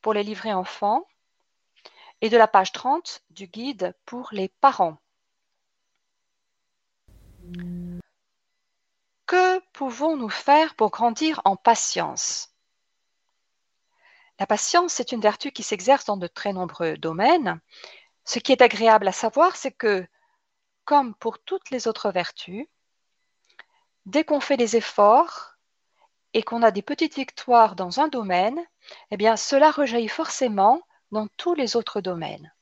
pour 0.00 0.14
les 0.14 0.22
livrets 0.22 0.52
enfants 0.52 1.06
et 2.20 2.30
de 2.30 2.36
la 2.36 2.48
page 2.48 2.72
30 2.72 3.22
du 3.30 3.46
guide 3.46 3.94
pour 4.06 4.28
les 4.32 4.48
parents. 4.48 4.96
Que 9.26 9.58
pouvons-nous 9.72 10.30
faire 10.30 10.74
pour 10.76 10.90
grandir 10.90 11.42
en 11.44 11.56
patience? 11.56 12.54
La 14.38 14.46
patience, 14.46 14.94
c'est 14.94 15.12
une 15.12 15.20
vertu 15.20 15.52
qui 15.52 15.62
s'exerce 15.62 16.06
dans 16.06 16.16
de 16.16 16.26
très 16.26 16.52
nombreux 16.52 16.96
domaines. 16.96 17.60
Ce 18.24 18.38
qui 18.38 18.52
est 18.52 18.62
agréable 18.62 19.06
à 19.06 19.12
savoir, 19.12 19.56
c'est 19.56 19.72
que 19.72 20.06
comme 20.84 21.14
pour 21.14 21.38
toutes 21.38 21.70
les 21.70 21.88
autres 21.88 22.10
vertus, 22.10 22.66
dès 24.06 24.24
qu'on 24.24 24.40
fait 24.40 24.56
des 24.56 24.76
efforts 24.76 25.54
et 26.32 26.42
qu'on 26.42 26.62
a 26.62 26.70
des 26.70 26.82
petites 26.82 27.14
victoires 27.14 27.76
dans 27.76 28.00
un 28.00 28.08
domaine, 28.08 28.60
eh 29.10 29.16
bien, 29.16 29.36
cela 29.36 29.70
rejaillit 29.70 30.08
forcément 30.08 30.82
dans 31.12 31.28
tous 31.36 31.54
les 31.54 31.76
autres 31.76 32.00
domaines. 32.00 32.52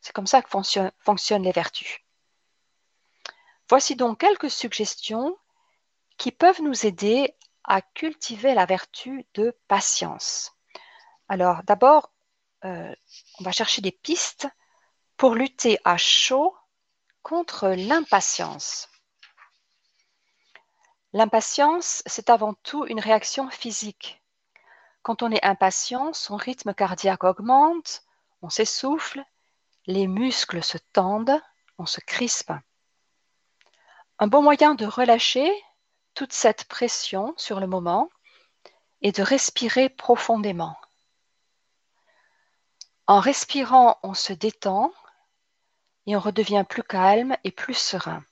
C'est 0.00 0.12
comme 0.12 0.26
ça 0.26 0.42
que 0.42 0.50
fonctionnent 0.98 1.42
les 1.42 1.52
vertus. 1.52 2.00
Voici 3.68 3.96
donc 3.96 4.20
quelques 4.20 4.50
suggestions 4.50 5.36
qui 6.18 6.30
peuvent 6.30 6.60
nous 6.60 6.86
aider 6.86 7.34
à 7.64 7.80
cultiver 7.80 8.54
la 8.54 8.66
vertu 8.66 9.26
de 9.34 9.56
patience. 9.68 10.52
Alors 11.28 11.62
d'abord, 11.64 12.12
euh, 12.64 12.94
on 13.40 13.44
va 13.44 13.52
chercher 13.52 13.80
des 13.80 13.90
pistes 13.90 14.48
pour 15.16 15.34
lutter 15.34 15.78
à 15.84 15.96
chaud 15.96 16.54
contre 17.24 17.70
l'impatience. 17.70 18.88
L'impatience, 21.14 22.02
c'est 22.06 22.28
avant 22.28 22.54
tout 22.62 22.86
une 22.86 23.00
réaction 23.00 23.48
physique. 23.50 24.22
Quand 25.02 25.22
on 25.22 25.32
est 25.32 25.44
impatient, 25.44 26.12
son 26.12 26.36
rythme 26.36 26.74
cardiaque 26.74 27.24
augmente, 27.24 28.02
on 28.42 28.50
s'essouffle, 28.50 29.24
les 29.86 30.06
muscles 30.06 30.62
se 30.62 30.76
tendent, 30.92 31.40
on 31.78 31.86
se 31.86 32.00
crispe. 32.00 32.52
Un 34.18 34.26
bon 34.26 34.42
moyen 34.42 34.74
de 34.74 34.84
relâcher 34.84 35.50
toute 36.12 36.32
cette 36.32 36.64
pression 36.64 37.32
sur 37.38 37.58
le 37.58 37.66
moment 37.66 38.10
est 39.00 39.16
de 39.16 39.22
respirer 39.22 39.88
profondément. 39.88 40.76
En 43.06 43.20
respirant, 43.20 43.98
on 44.02 44.14
se 44.14 44.32
détend 44.34 44.92
et 46.06 46.16
on 46.16 46.20
redevient 46.20 46.64
plus 46.68 46.82
calme 46.82 47.36
et 47.44 47.50
plus 47.50 47.74
serein. 47.74 48.24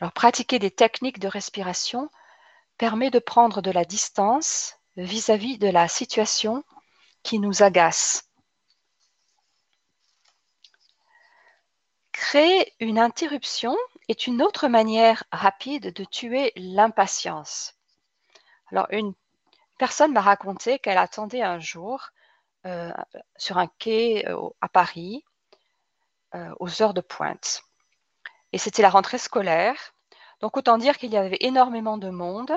Alors 0.00 0.12
pratiquer 0.12 0.58
des 0.58 0.70
techniques 0.70 1.18
de 1.18 1.28
respiration 1.28 2.10
permet 2.76 3.10
de 3.10 3.18
prendre 3.18 3.60
de 3.60 3.70
la 3.70 3.84
distance 3.84 4.76
vis-à-vis 4.96 5.58
de 5.58 5.68
la 5.68 5.88
situation 5.88 6.64
qui 7.22 7.38
nous 7.38 7.62
agace. 7.62 8.24
Créer 12.12 12.74
une 12.78 12.98
interruption 12.98 13.76
est 14.08 14.26
une 14.26 14.42
autre 14.42 14.68
manière 14.68 15.24
rapide 15.32 15.92
de 15.92 16.04
tuer 16.04 16.52
l'impatience. 16.56 17.74
Alors 18.70 18.86
une 18.90 19.14
personne 19.78 20.12
m'a 20.12 20.20
raconté 20.20 20.78
qu'elle 20.78 20.98
attendait 20.98 21.42
un 21.42 21.58
jour 21.58 22.10
euh, 22.66 22.92
sur 23.36 23.58
un 23.58 23.68
quai 23.78 24.28
euh, 24.28 24.48
à 24.60 24.68
Paris 24.68 25.24
euh, 26.34 26.54
aux 26.60 26.82
heures 26.82 26.94
de 26.94 27.00
pointe. 27.00 27.62
Et 28.52 28.58
c'était 28.58 28.82
la 28.82 28.90
rentrée 28.90 29.18
scolaire. 29.18 29.76
Donc 30.40 30.56
autant 30.56 30.78
dire 30.78 30.98
qu'il 30.98 31.12
y 31.12 31.16
avait 31.16 31.38
énormément 31.40 31.98
de 31.98 32.10
monde. 32.10 32.52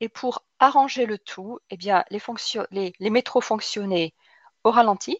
Et 0.00 0.08
pour 0.08 0.44
arranger 0.58 1.06
le 1.06 1.18
tout, 1.18 1.58
eh 1.70 1.76
bien, 1.76 2.04
les, 2.10 2.92
les 2.98 3.10
métros 3.10 3.40
fonctionnaient 3.40 4.14
au 4.64 4.70
ralenti 4.70 5.18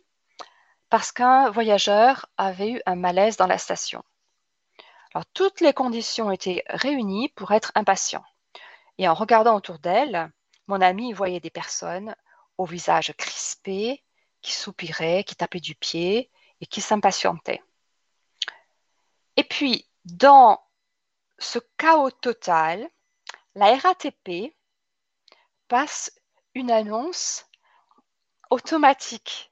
parce 0.91 1.13
qu'un 1.13 1.51
voyageur 1.51 2.27
avait 2.37 2.73
eu 2.73 2.83
un 2.85 2.97
malaise 2.97 3.37
dans 3.37 3.47
la 3.47 3.59
station. 3.59 4.03
Alors 5.15 5.25
toutes 5.27 5.61
les 5.61 5.73
conditions 5.73 6.31
étaient 6.31 6.65
réunies 6.69 7.29
pour 7.31 7.53
être 7.53 7.73
impatient. 7.75 8.25
Et 8.99 9.09
en 9.09 9.15
regardant 9.15 9.57
autour 9.57 9.79
d'elle, 9.79 10.31
mon 10.67 10.81
ami 10.81 11.13
voyait 11.13 11.41
des 11.41 11.51
personnes 11.51 12.15
au 12.59 12.67
visage 12.67 13.15
crispé, 13.17 14.03
qui 14.43 14.53
soupiraient, 14.53 15.25
qui 15.25 15.37
tapaient 15.37 15.61
du 15.61 15.75
pied, 15.75 16.31
et 16.61 16.67
qui 16.67 16.81
s'impatientait. 16.81 17.63
Et 19.37 19.45
puis, 19.45 19.89
dans 20.05 20.61
ce 21.39 21.59
chaos 21.79 22.11
total, 22.11 22.89
la 23.55 23.77
RATP 23.77 24.55
passe 25.69 26.13
une 26.55 26.71
annonce 26.71 27.47
automatique. 28.51 29.51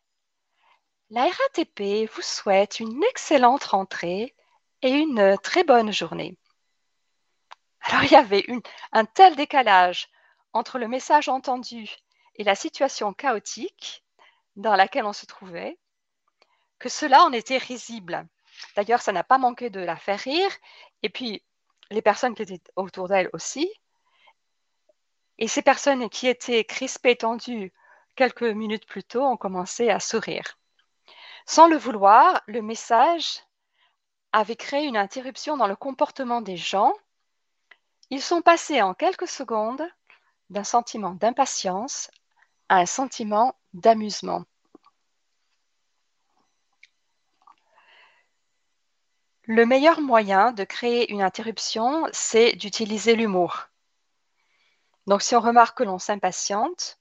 La 1.11 1.23
RATP 1.23 2.11
vous 2.13 2.23
souhaite 2.23 2.81
une 2.81 3.03
excellente 3.05 3.65
rentrée 3.65 4.35
et 4.83 4.91
une 4.91 5.39
très 5.39 5.65
bonne 5.65 5.93
journée. 5.93 6.37
Alors 7.81 8.03
il 8.05 8.13
y 8.13 8.17
avait 8.17 8.45
un 8.93 9.07
tel 9.07 9.35
décalage 9.37 10.09
entre 10.53 10.79
le 10.79 10.89
message 10.89 11.29
entendu 11.29 11.89
et 12.35 12.45
la 12.45 12.55
situation 12.55 13.15
chaotique 13.15 14.05
dans 14.57 14.77
laquelle 14.77 15.07
on 15.07 15.13
se 15.13 15.27
trouvait 15.27 15.79
que 16.79 16.89
cela 16.89 17.23
en 17.25 17.33
était 17.33 17.59
risible. 17.59 18.27
D'ailleurs, 18.77 19.03
ça 19.03 19.13
n'a 19.13 19.25
pas 19.25 19.39
manqué 19.39 19.71
de 19.71 19.81
la 19.81 19.97
faire 19.97 20.19
rire. 20.19 20.51
Et 21.03 21.09
puis, 21.09 21.43
les 21.91 22.03
personnes 22.03 22.35
qui 22.35 22.43
étaient 22.43 22.61
autour 22.77 23.09
d'elle 23.09 23.31
aussi. 23.33 23.73
Et 25.39 25.49
ces 25.49 25.63
personnes 25.63 26.09
qui 26.09 26.27
étaient 26.27 26.65
crispées, 26.65 27.17
tendues 27.17 27.73
quelques 28.17 28.43
minutes 28.43 28.87
plus 28.87 29.05
tôt 29.05 29.23
ont 29.23 29.37
commencé 29.37 29.91
à 29.91 30.01
sourire. 30.01 30.59
Sans 31.47 31.69
le 31.69 31.77
vouloir, 31.77 32.43
le 32.47 32.61
message 32.61 33.41
avait 34.33 34.57
créé 34.57 34.85
une 34.85 34.97
interruption 34.97 35.57
dans 35.57 35.69
le 35.69 35.77
comportement 35.77 36.41
des 36.41 36.57
gens. 36.57 36.93
Ils 38.11 38.23
sont 38.23 38.43
passés 38.43 38.83
en 38.83 38.95
quelques 38.95 39.29
secondes 39.29 39.87
d'un 40.51 40.65
sentiment 40.65 41.13
d'impatience 41.15 42.11
à 42.69 42.79
un 42.79 42.87
sentiment 42.87 43.55
d'amusement. 43.73 44.45
Le 49.49 49.65
meilleur 49.65 50.03
moyen 50.03 50.53
de 50.53 50.63
créer 50.63 51.11
une 51.11 51.23
interruption, 51.23 52.07
c'est 52.13 52.53
d'utiliser 52.53 53.17
l'humour. 53.17 53.69
Donc 55.07 55.23
si 55.23 55.35
on 55.35 55.41
remarque 55.41 55.79
que 55.79 55.85
l'on 55.85 55.99
s'impatiente, 55.99 56.99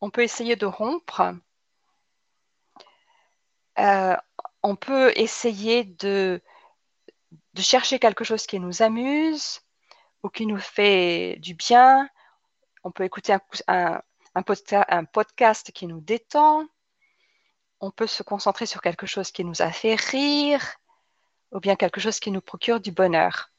on 0.00 0.10
peut 0.10 0.24
essayer 0.24 0.56
de 0.56 0.66
rompre. 0.66 1.36
Euh, 3.78 4.16
on 4.64 4.74
peut 4.74 5.12
essayer 5.14 5.84
de, 5.84 6.42
chercher 7.56 8.00
quelque 8.00 8.24
chose 8.24 8.48
qui 8.48 8.58
nous 8.58 8.82
amuse 8.82 9.60
ou 10.24 10.30
qui 10.30 10.46
nous 10.46 10.58
fait 10.58 11.36
du 11.38 11.54
bien. 11.54 12.10
On 12.82 12.90
peut 12.90 13.04
écouter 13.04 13.36
un 13.68 15.04
podcast 15.12 15.70
qui 15.70 15.86
nous 15.86 16.00
détend. 16.00 16.66
On 17.78 17.92
peut 17.92 18.08
se 18.08 18.24
concentrer 18.24 18.66
sur 18.66 18.80
quelque 18.80 19.06
chose 19.06 19.30
qui 19.30 19.44
nous 19.44 19.62
a 19.62 19.70
fait 19.70 19.94
rire 19.94 20.80
ou 21.56 21.60
bien 21.60 21.74
quelque 21.74 22.00
chose 22.00 22.20
qui 22.20 22.30
nous 22.30 22.42
procure 22.42 22.80
du 22.80 22.92
bonheur. 22.92 23.50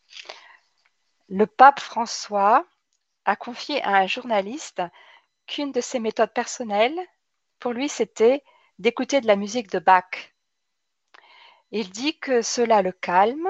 Le 1.29 1.47
pape 1.47 1.79
François 1.79 2.63
a 3.25 3.35
confié 3.35 3.81
à 3.81 3.95
un 3.95 4.05
journaliste 4.05 4.83
qu'une 5.47 5.71
de 5.71 5.81
ses 5.81 5.99
méthodes 5.99 6.31
personnelles, 6.31 6.99
pour 7.59 7.73
lui, 7.73 7.89
c'était 7.89 8.43
d'écouter 8.77 9.19
de 9.19 9.25
la 9.25 9.35
musique 9.35 9.71
de 9.71 9.79
Bach. 9.79 10.35
Il 11.71 11.89
dit 11.89 12.19
que 12.19 12.43
cela 12.43 12.83
le 12.83 12.91
calme 12.91 13.49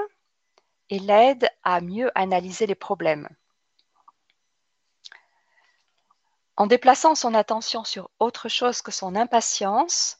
et 0.90 1.00
l'aide 1.00 1.50
à 1.64 1.82
mieux 1.82 2.10
analyser 2.16 2.68
les 2.68 2.76
problèmes. 2.76 3.28
En 6.56 6.68
déplaçant 6.68 7.16
son 7.16 7.34
attention 7.34 7.84
sur 7.84 8.10
autre 8.20 8.48
chose 8.48 8.82
que 8.82 8.92
son 8.92 9.14
impatience, 9.18 10.20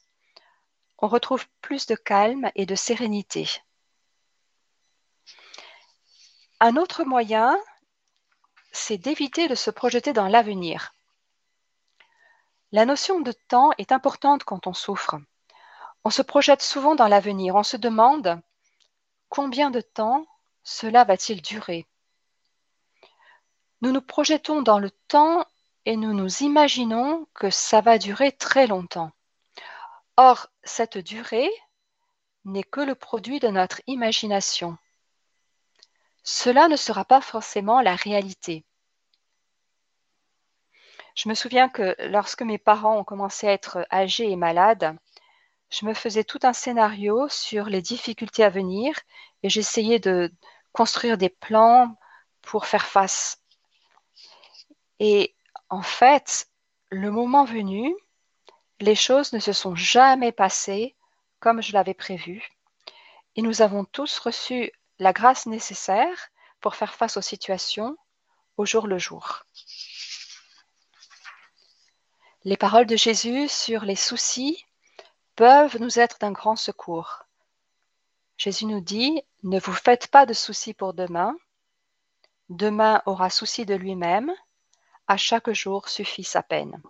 on 0.98 1.08
retrouve 1.08 1.46
plus 1.62 1.86
de 1.86 1.94
calme 1.94 2.50
et 2.54 2.66
de 2.66 2.74
sérénité. 2.74 3.48
Un 6.60 6.76
autre 6.76 7.04
moyen, 7.04 7.56
c'est 8.72 8.98
d'éviter 8.98 9.46
de 9.46 9.54
se 9.54 9.70
projeter 9.70 10.12
dans 10.12 10.26
l'avenir. 10.26 10.92
La 12.72 12.84
notion 12.84 13.20
de 13.20 13.30
temps 13.30 13.70
est 13.78 13.92
importante 13.92 14.42
quand 14.42 14.66
on 14.66 14.74
souffre. 14.74 15.20
On 16.02 16.10
se 16.10 16.20
projette 16.20 16.60
souvent 16.60 16.96
dans 16.96 17.06
l'avenir. 17.06 17.54
On 17.54 17.62
se 17.62 17.76
demande 17.76 18.40
combien 19.28 19.70
de 19.70 19.80
temps 19.80 20.26
cela 20.64 21.04
va-t-il 21.04 21.42
durer 21.42 21.86
Nous 23.80 23.92
nous 23.92 24.02
projetons 24.02 24.60
dans 24.60 24.80
le 24.80 24.90
temps 24.90 25.46
et 25.84 25.96
nous 25.96 26.12
nous 26.12 26.42
imaginons 26.42 27.28
que 27.34 27.50
ça 27.50 27.80
va 27.82 27.98
durer 27.98 28.32
très 28.32 28.66
longtemps. 28.66 29.12
Or, 30.16 30.48
cette 30.64 30.98
durée 30.98 31.50
n'est 32.44 32.64
que 32.64 32.80
le 32.80 32.96
produit 32.96 33.38
de 33.38 33.48
notre 33.48 33.80
imagination 33.86 34.76
cela 36.30 36.68
ne 36.68 36.76
sera 36.76 37.06
pas 37.06 37.22
forcément 37.22 37.80
la 37.80 37.96
réalité. 37.96 38.66
Je 41.14 41.26
me 41.30 41.34
souviens 41.34 41.70
que 41.70 41.96
lorsque 42.00 42.42
mes 42.42 42.58
parents 42.58 42.98
ont 42.98 43.04
commencé 43.04 43.48
à 43.48 43.52
être 43.52 43.86
âgés 43.90 44.30
et 44.30 44.36
malades, 44.36 44.94
je 45.70 45.86
me 45.86 45.94
faisais 45.94 46.24
tout 46.24 46.40
un 46.42 46.52
scénario 46.52 47.30
sur 47.30 47.64
les 47.64 47.80
difficultés 47.80 48.44
à 48.44 48.50
venir 48.50 48.94
et 49.42 49.48
j'essayais 49.48 50.00
de 50.00 50.30
construire 50.72 51.16
des 51.16 51.30
plans 51.30 51.96
pour 52.42 52.66
faire 52.66 52.84
face. 52.84 53.42
Et 55.00 55.34
en 55.70 55.82
fait, 55.82 56.46
le 56.90 57.10
moment 57.10 57.46
venu, 57.46 57.94
les 58.80 58.94
choses 58.94 59.32
ne 59.32 59.38
se 59.38 59.54
sont 59.54 59.74
jamais 59.74 60.32
passées 60.32 60.94
comme 61.40 61.62
je 61.62 61.72
l'avais 61.72 61.94
prévu. 61.94 62.46
Et 63.34 63.40
nous 63.40 63.62
avons 63.62 63.86
tous 63.86 64.18
reçu 64.18 64.72
la 64.98 65.12
grâce 65.12 65.46
nécessaire 65.46 66.30
pour 66.60 66.74
faire 66.74 66.94
face 66.94 67.16
aux 67.16 67.22
situations 67.22 67.96
au 68.56 68.66
jour 68.66 68.86
le 68.86 68.98
jour. 68.98 69.44
Les 72.44 72.56
paroles 72.56 72.86
de 72.86 72.96
Jésus 72.96 73.48
sur 73.48 73.84
les 73.84 73.96
soucis 73.96 74.64
peuvent 75.36 75.78
nous 75.80 75.98
être 75.98 76.18
d'un 76.18 76.32
grand 76.32 76.56
secours. 76.56 77.24
Jésus 78.36 78.66
nous 78.66 78.80
dit, 78.80 79.22
ne 79.42 79.60
vous 79.60 79.72
faites 79.72 80.08
pas 80.08 80.26
de 80.26 80.32
soucis 80.32 80.74
pour 80.74 80.94
demain. 80.94 81.36
Demain 82.48 83.02
aura 83.06 83.30
souci 83.30 83.66
de 83.66 83.74
lui-même. 83.74 84.32
À 85.06 85.16
chaque 85.16 85.50
jour 85.50 85.88
suffit 85.88 86.24
sa 86.24 86.42
peine. 86.42 86.80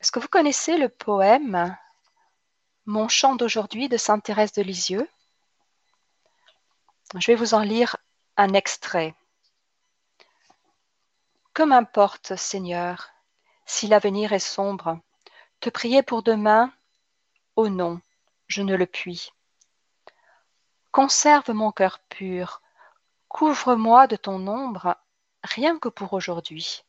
Est-ce 0.00 0.12
que 0.12 0.20
vous 0.20 0.28
connaissez 0.28 0.76
le 0.76 0.88
poème 0.88 1.76
Mon 2.86 3.08
chant 3.08 3.36
d'aujourd'hui 3.36 3.88
de 3.88 3.96
Sainte 3.96 4.24
Thérèse 4.24 4.52
de 4.52 4.62
Lisieux? 4.62 5.08
Je 7.20 7.28
vais 7.28 7.36
vous 7.36 7.54
en 7.54 7.60
lire 7.60 7.96
un 8.36 8.52
extrait. 8.54 9.14
Que 11.52 11.62
m'importe, 11.62 12.34
Seigneur, 12.34 13.10
si 13.66 13.86
l'avenir 13.86 14.32
est 14.32 14.40
sombre, 14.40 14.98
te 15.60 15.70
prier 15.70 16.02
pour 16.02 16.22
demain, 16.22 16.72
oh 17.54 17.68
non, 17.68 18.00
je 18.48 18.62
ne 18.62 18.74
le 18.74 18.86
puis. 18.86 19.32
Conserve 20.90 21.50
mon 21.52 21.70
cœur 21.70 22.00
pur, 22.08 22.60
couvre-moi 23.28 24.08
de 24.08 24.16
ton 24.16 24.46
ombre, 24.48 24.96
rien 25.44 25.78
que 25.78 25.88
pour 25.88 26.12
aujourd'hui. 26.12 26.82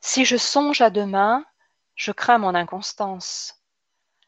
Si 0.00 0.24
je 0.24 0.36
songe 0.36 0.80
à 0.80 0.90
demain, 0.90 1.44
je 1.94 2.10
crains 2.10 2.38
mon 2.38 2.54
inconstance. 2.54 3.62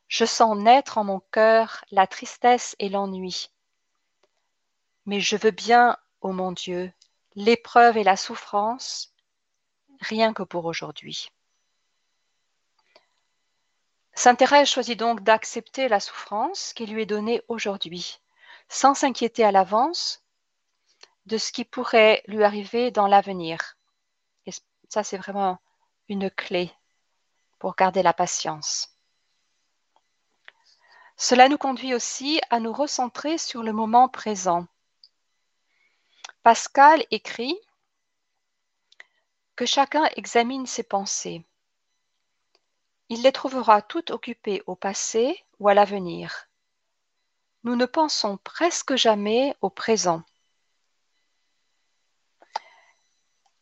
Je 0.07 0.25
sens 0.25 0.57
naître 0.57 0.99
en 0.99 1.05
mon 1.05 1.21
cœur 1.33 1.85
la 1.91 2.07
tristesse 2.07 2.77
et 2.79 2.89
l'ennui 2.89 3.51
mais 5.07 5.21
je 5.21 5.37
veux 5.37 5.53
bien, 5.53 5.97
ô 6.21 6.33
mon 6.33 6.53
Dieu, 6.53 6.93
l'épreuve 7.37 7.97
et 7.97 8.05
la 8.05 8.17
souffrance, 8.17 9.15
rien 10.01 10.35
que 10.35 10.43
pour 10.43 10.65
aujourd'hui. 10.65 11.31
Sainte 14.15 14.39
Thérèse 14.39 14.69
choisit 14.69 14.99
donc 14.99 15.23
d'accepter 15.23 15.89
la 15.89 16.01
souffrance 16.01 16.73
qui 16.73 16.87
lui 16.87 17.03
est 17.03 17.07
donnée 17.07 17.43
aujourd'hui, 17.49 18.19
sans 18.69 18.95
s'inquiéter 18.95 19.45
à 19.45 19.53
l'avance 19.53 20.25
de 21.27 21.39
ce 21.39 21.53
qui 21.53 21.65
pourrait 21.65 22.23
lui 22.27 22.43
arriver 22.43 22.91
dans 22.91 23.07
l'avenir. 23.07 23.77
Et 24.47 24.53
ça, 24.89 25.05
c'est 25.05 25.19
vraiment 25.19 25.59
une 26.09 26.31
clé 26.31 26.73
pour 27.59 27.77
garder 27.77 28.03
la 28.03 28.13
patience. 28.13 28.97
Cela 31.17 31.49
nous 31.49 31.59
conduit 31.59 31.95
aussi 31.95 32.41
à 32.51 32.59
nous 32.59 32.73
recentrer 32.73 33.39
sur 33.39 33.63
le 33.63 33.73
moment 33.73 34.09
présent 34.09 34.67
Pascal 36.47 37.05
écrit 37.11 37.59
que 39.57 39.67
chacun 39.67 40.05
examine 40.15 40.65
ses 40.65 40.85
pensées. 40.85 41.45
Il 43.09 43.23
les 43.23 43.33
trouvera 43.33 43.83
toutes 43.83 44.13
occupées 44.13 44.63
au 44.69 44.77
passé 44.77 45.45
ou 45.59 45.69
à 45.69 45.75
l'avenir. 45.75 46.47
Nous 47.65 47.75
ne 47.75 47.85
pensons 47.85 48.37
presque 48.37 48.95
jamais 48.95 49.57
au 49.61 49.71
présent. 49.71 50.23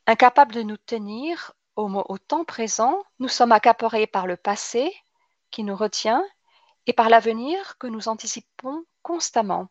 Incapables 0.06 0.54
de 0.54 0.62
nous 0.62 0.76
tenir 0.76 1.54
au, 1.76 2.18
temps 2.18 2.44
présent, 2.44 3.02
nous 3.18 3.28
sommes 3.28 3.52
accaparés 3.52 4.06
par 4.06 4.26
le 4.26 4.36
passé 4.36 4.94
qui 5.50 5.64
nous 5.64 5.74
retient 5.74 6.22
et 6.84 6.92
par 6.92 7.08
l'avenir 7.08 7.78
que 7.78 7.86
nous 7.86 8.08
anticipons 8.08 8.84
constamment. 9.00 9.68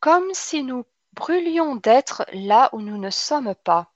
Comme 0.00 0.34
si 0.34 0.64
nous 0.64 0.84
brûlions 1.12 1.76
d'être 1.76 2.24
là 2.32 2.70
où 2.72 2.80
nous 2.80 2.98
ne 2.98 3.10
sommes 3.10 3.54
pas. 3.54 3.92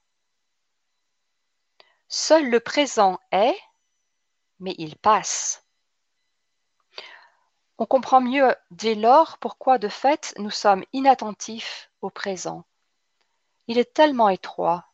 Seul 2.09 2.49
le 2.49 2.61
présent 2.61 3.19
est, 3.33 3.59
mais 4.61 4.75
il 4.79 4.97
passe. 4.97 5.65
On 7.79 7.87
comprend 7.87 8.21
mieux 8.21 8.55
dès 8.71 8.95
lors 8.95 9.39
pourquoi 9.39 9.79
de 9.79 9.89
fait 9.89 10.33
nous 10.39 10.51
sommes 10.51 10.85
inattentifs 10.93 11.91
au 12.03 12.11
présent. 12.11 12.65
Il 13.67 13.79
est 13.79 13.95
tellement 13.95 14.29
étroit, 14.29 14.87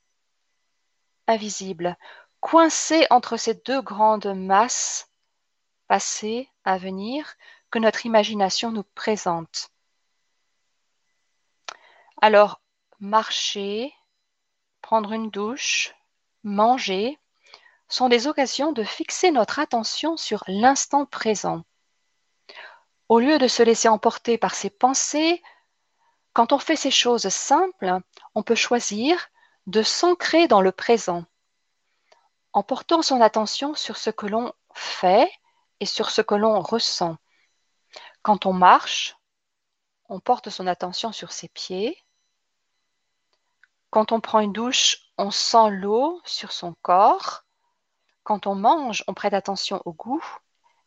invisible, 1.26 1.96
coincé 2.40 3.06
entre 3.11 3.37
ces 3.37 3.54
deux 3.54 3.83
grandes 3.83 4.35
masses, 4.35 5.11
passé, 5.88 6.48
à 6.64 6.78
venir, 6.78 7.35
que 7.70 7.78
notre 7.78 8.06
imagination 8.06 8.72
nous 8.72 8.85
présente. 8.94 9.69
Alors, 12.22 12.61
marcher, 13.00 13.94
prendre 14.83 15.12
une 15.12 15.30
douche, 15.30 15.94
manger 16.42 17.18
sont 17.88 18.09
des 18.09 18.26
occasions 18.26 18.72
de 18.72 18.85
fixer 18.85 19.30
notre 19.30 19.59
attention 19.59 20.16
sur 20.18 20.44
l'instant 20.46 21.06
présent. 21.06 21.64
Au 23.09 23.18
lieu 23.20 23.38
de 23.38 23.48
se 23.48 23.62
laisser 23.62 23.88
emporter 23.88 24.37
par 24.37 24.54
ses 24.54 24.70
pensées, 24.70 25.42
quand 26.35 26.52
on 26.52 26.59
fait 26.59 26.76
ces 26.76 26.90
choses 26.90 27.28
simples, 27.28 27.98
on 28.35 28.42
peut 28.42 28.54
choisir 28.54 29.28
de 29.66 29.83
s'ancrer 29.83 30.46
dans 30.46 30.61
le 30.61 30.72
présent 30.72 31.24
en 32.52 32.62
portant 32.62 33.02
son 33.02 33.20
attention 33.20 33.74
sur 33.74 33.96
ce 33.96 34.11
que 34.11 34.26
l'on 34.26 34.52
fait 34.74 35.30
et 35.80 35.87
sur 35.87 36.11
ce 36.11 36.20
que 36.20 36.35
l'on 36.35 36.61
ressent. 36.61 37.16
Quand 38.22 38.44
on 38.44 38.52
marche, 38.52 39.16
on 40.09 40.20
porte 40.20 40.50
son 40.50 40.66
attention 40.66 41.12
sur 41.12 41.33
ses 41.33 41.48
pieds. 41.48 41.96
Quand 43.90 44.12
on 44.12 44.20
prend 44.20 44.40
une 44.40 44.53
douche, 44.53 44.98
on 45.18 45.31
sent 45.31 45.70
l'eau 45.70 46.20
sur 46.24 46.53
son 46.53 46.74
corps. 46.83 47.44
Quand 48.22 48.46
on 48.46 48.55
mange, 48.55 49.03
on 49.09 49.14
prête 49.14 49.35
attention 49.35 49.83
au 49.85 49.92
goût 49.92 50.24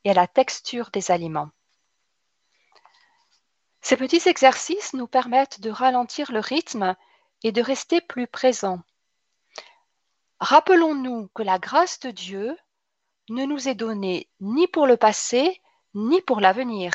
et 0.06 0.12
à 0.12 0.14
la 0.14 0.28
texture 0.28 0.90
des 0.92 1.12
aliments. 1.12 1.50
Ces 3.82 3.98
petits 3.98 4.30
exercices 4.30 4.94
nous 4.94 5.08
permettent 5.08 5.60
de 5.60 5.70
ralentir 5.70 6.32
le 6.32 6.40
rythme 6.40 6.96
et 7.44 7.52
de 7.52 7.62
rester 7.62 8.00
plus 8.00 8.28
présents. 8.28 8.82
Rappelons-nous 10.40 11.30
que 11.36 11.44
la 11.44 11.60
grâce 11.60 12.00
de 12.00 12.12
Dieu 12.12 12.58
ne 13.30 13.44
nous 13.44 13.68
est 13.68 13.76
donnée 13.76 14.30
ni 14.40 14.68
pour 14.68 14.88
le 14.88 14.96
passé, 14.96 15.62
ni 15.94 16.22
pour 16.22 16.40
l'avenir, 16.40 16.94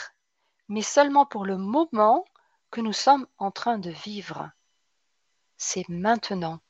mais 0.68 0.82
seulement 0.82 1.26
pour 1.26 1.44
le 1.44 1.58
moment 1.58 2.24
que 2.70 2.80
nous 2.80 2.94
sommes 2.94 3.26
en 3.36 3.50
train 3.50 3.78
de 3.78 3.90
vivre. 3.90 4.50
C'est 5.58 5.88
maintenant. 5.88 6.60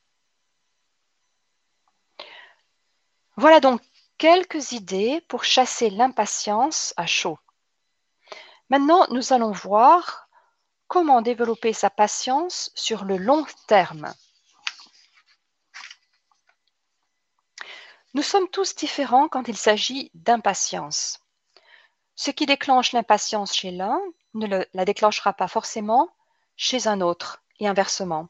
Voilà 3.37 3.59
donc 3.59 3.81
quelques 4.17 4.73
idées 4.73 5.21
pour 5.29 5.45
chasser 5.45 5.89
l'impatience 5.89 6.93
à 6.97 7.05
chaud. 7.05 7.39
Maintenant, 8.69 9.07
nous 9.11 9.31
allons 9.31 9.51
voir 9.51 10.27
comment 10.87 11.21
développer 11.21 11.71
sa 11.71 11.89
patience 11.89 12.71
sur 12.75 13.05
le 13.05 13.17
long 13.17 13.45
terme. 13.67 14.13
Nous 18.15 18.23
sommes 18.23 18.49
tous 18.49 18.75
différents 18.75 19.29
quand 19.29 19.47
il 19.47 19.55
s'agit 19.55 20.09
d'impatience. 20.15 21.19
Ce 22.15 22.31
qui 22.31 22.47
déclenche 22.47 22.91
l'impatience 22.91 23.55
chez 23.55 23.69
l'un 23.69 24.01
ne 24.33 24.65
la 24.73 24.85
déclenchera 24.85 25.31
pas 25.33 25.47
forcément 25.47 26.09
chez 26.57 26.87
un 26.87 27.01
autre 27.01 27.43
et 27.59 27.67
inversement. 27.67 28.27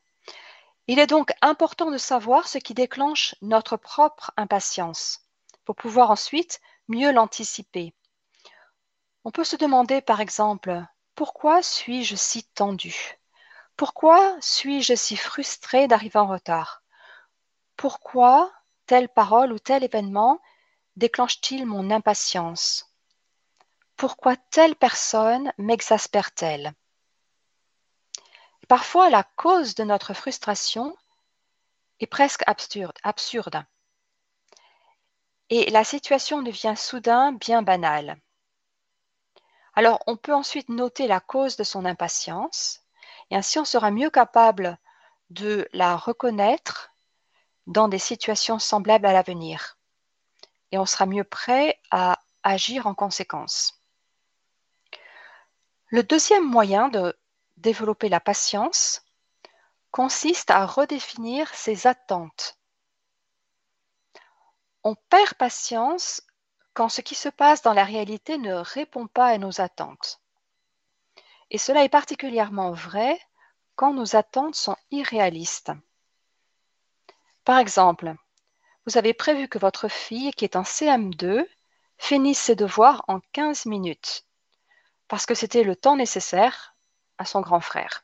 Il 0.91 0.97
est 0.97 1.05
donc 1.05 1.33
important 1.43 1.91
de 1.91 1.99
savoir 1.99 2.47
ce 2.47 2.57
qui 2.57 2.73
déclenche 2.73 3.35
notre 3.43 3.77
propre 3.77 4.31
impatience 4.37 5.19
pour 5.63 5.75
pouvoir 5.75 6.09
ensuite 6.09 6.61
mieux 6.87 7.11
l'anticiper. 7.11 7.93
On 9.23 9.29
peut 9.29 9.43
se 9.43 9.55
demander 9.55 10.01
par 10.01 10.19
exemple 10.19 10.83
pourquoi 11.13 11.61
suis-je 11.61 12.15
si 12.15 12.43
tendu? 12.43 13.19
Pourquoi 13.77 14.35
suis-je 14.41 14.95
si 14.95 15.15
frustré 15.15 15.87
d'arriver 15.87 16.17
en 16.17 16.25
retard? 16.25 16.81
Pourquoi 17.77 18.51
telle 18.87 19.09
parole 19.09 19.53
ou 19.53 19.59
tel 19.59 19.83
événement 19.83 20.41
déclenche-t-il 20.95 21.67
mon 21.67 21.91
impatience? 21.91 22.91
Pourquoi 23.95 24.35
telle 24.37 24.75
personne 24.75 25.53
m'exaspère-t-elle? 25.59 26.73
Parfois, 28.69 29.09
la 29.09 29.23
cause 29.23 29.73
de 29.73 29.83
notre 29.83 30.13
frustration 30.13 30.95
est 31.99 32.05
presque 32.05 32.43
absurde, 32.45 32.93
absurde. 33.01 33.65
Et 35.49 35.71
la 35.71 35.83
situation 35.83 36.43
devient 36.43 36.75
soudain 36.77 37.31
bien 37.31 37.63
banale. 37.63 38.21
Alors, 39.73 40.03
on 40.05 40.17
peut 40.17 40.35
ensuite 40.35 40.69
noter 40.69 41.07
la 41.07 41.19
cause 41.19 41.57
de 41.57 41.63
son 41.63 41.83
impatience, 41.83 42.81
et 43.31 43.35
ainsi 43.35 43.57
on 43.57 43.65
sera 43.65 43.89
mieux 43.89 44.11
capable 44.11 44.77
de 45.31 45.67
la 45.73 45.97
reconnaître 45.97 46.91
dans 47.65 47.87
des 47.87 47.97
situations 47.97 48.59
semblables 48.59 49.07
à 49.07 49.13
l'avenir. 49.13 49.79
Et 50.71 50.77
on 50.77 50.85
sera 50.85 51.07
mieux 51.07 51.23
prêt 51.23 51.79
à 51.89 52.19
agir 52.43 52.85
en 52.85 52.93
conséquence. 52.93 53.81
Le 55.87 56.03
deuxième 56.03 56.45
moyen 56.45 56.89
de 56.89 57.17
développer 57.59 58.09
la 58.09 58.19
patience 58.19 59.03
consiste 59.91 60.51
à 60.51 60.65
redéfinir 60.65 61.53
ses 61.53 61.87
attentes. 61.87 62.57
On 64.83 64.95
perd 64.95 65.33
patience 65.35 66.21
quand 66.73 66.89
ce 66.89 67.01
qui 67.01 67.15
se 67.15 67.29
passe 67.29 67.61
dans 67.61 67.73
la 67.73 67.83
réalité 67.83 68.37
ne 68.37 68.53
répond 68.53 69.07
pas 69.07 69.27
à 69.27 69.37
nos 69.37 69.61
attentes. 69.61 70.21
Et 71.49 71.57
cela 71.57 71.83
est 71.83 71.89
particulièrement 71.89 72.71
vrai 72.71 73.19
quand 73.75 73.93
nos 73.93 74.15
attentes 74.15 74.55
sont 74.55 74.77
irréalistes. 74.91 75.71
Par 77.43 77.57
exemple, 77.57 78.15
vous 78.85 78.97
avez 78.97 79.13
prévu 79.13 79.47
que 79.47 79.57
votre 79.57 79.87
fille, 79.87 80.31
qui 80.31 80.45
est 80.45 80.55
en 80.55 80.61
CM2, 80.61 81.45
finisse 81.97 82.39
ses 82.39 82.55
devoirs 82.55 83.03
en 83.07 83.19
15 83.33 83.65
minutes, 83.65 84.25
parce 85.07 85.25
que 85.25 85.35
c'était 85.35 85.63
le 85.63 85.75
temps 85.75 85.95
nécessaire 85.95 86.75
à 87.19 87.25
son 87.25 87.41
grand 87.41 87.61
frère. 87.61 88.03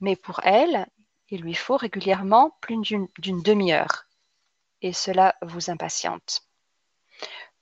Mais 0.00 0.16
pour 0.16 0.40
elle, 0.44 0.86
il 1.28 1.42
lui 1.42 1.54
faut 1.54 1.76
régulièrement 1.76 2.56
plus 2.62 2.78
d'une 2.78 3.42
demi-heure, 3.42 4.06
et 4.80 4.94
cela 4.94 5.36
vous 5.42 5.70
impatiente. 5.70 6.42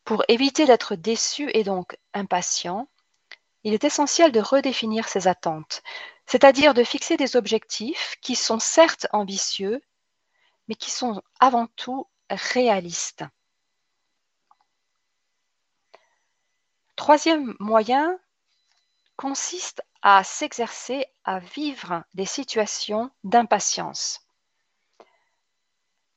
Pour 0.04 0.24
éviter 0.28 0.64
d'être 0.64 0.94
déçu 0.94 1.50
et 1.52 1.64
donc 1.64 1.98
impatient, 2.14 2.88
il 3.64 3.74
est 3.74 3.84
essentiel 3.84 4.32
de 4.32 4.40
redéfinir 4.40 5.08
ses 5.08 5.26
attentes, 5.26 5.82
c'est-à-dire 6.26 6.74
de 6.74 6.84
fixer 6.84 7.16
des 7.16 7.36
objectifs 7.36 8.16
qui 8.22 8.36
sont 8.36 8.58
certes 8.58 9.06
ambitieux, 9.12 9.82
mais 10.68 10.74
qui 10.74 10.90
sont 10.90 11.22
avant 11.40 11.66
tout 11.76 12.06
réalistes. 12.30 13.24
Troisième 16.96 17.54
moyen 17.58 18.18
consiste 19.16 19.82
à 20.02 20.22
s'exercer 20.24 21.06
à 21.24 21.38
vivre 21.40 22.04
des 22.14 22.24
situations 22.24 23.10
d'impatience. 23.24 24.20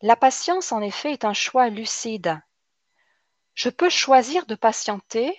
La 0.02 0.16
patience, 0.16 0.72
en 0.72 0.82
effet, 0.82 1.12
est 1.12 1.26
un 1.26 1.34
choix 1.34 1.70
lucide. 1.70 2.42
Je 3.54 3.70
peux 3.70 3.90
choisir 3.90 4.46
de 4.46 4.56
patienter 4.56 5.38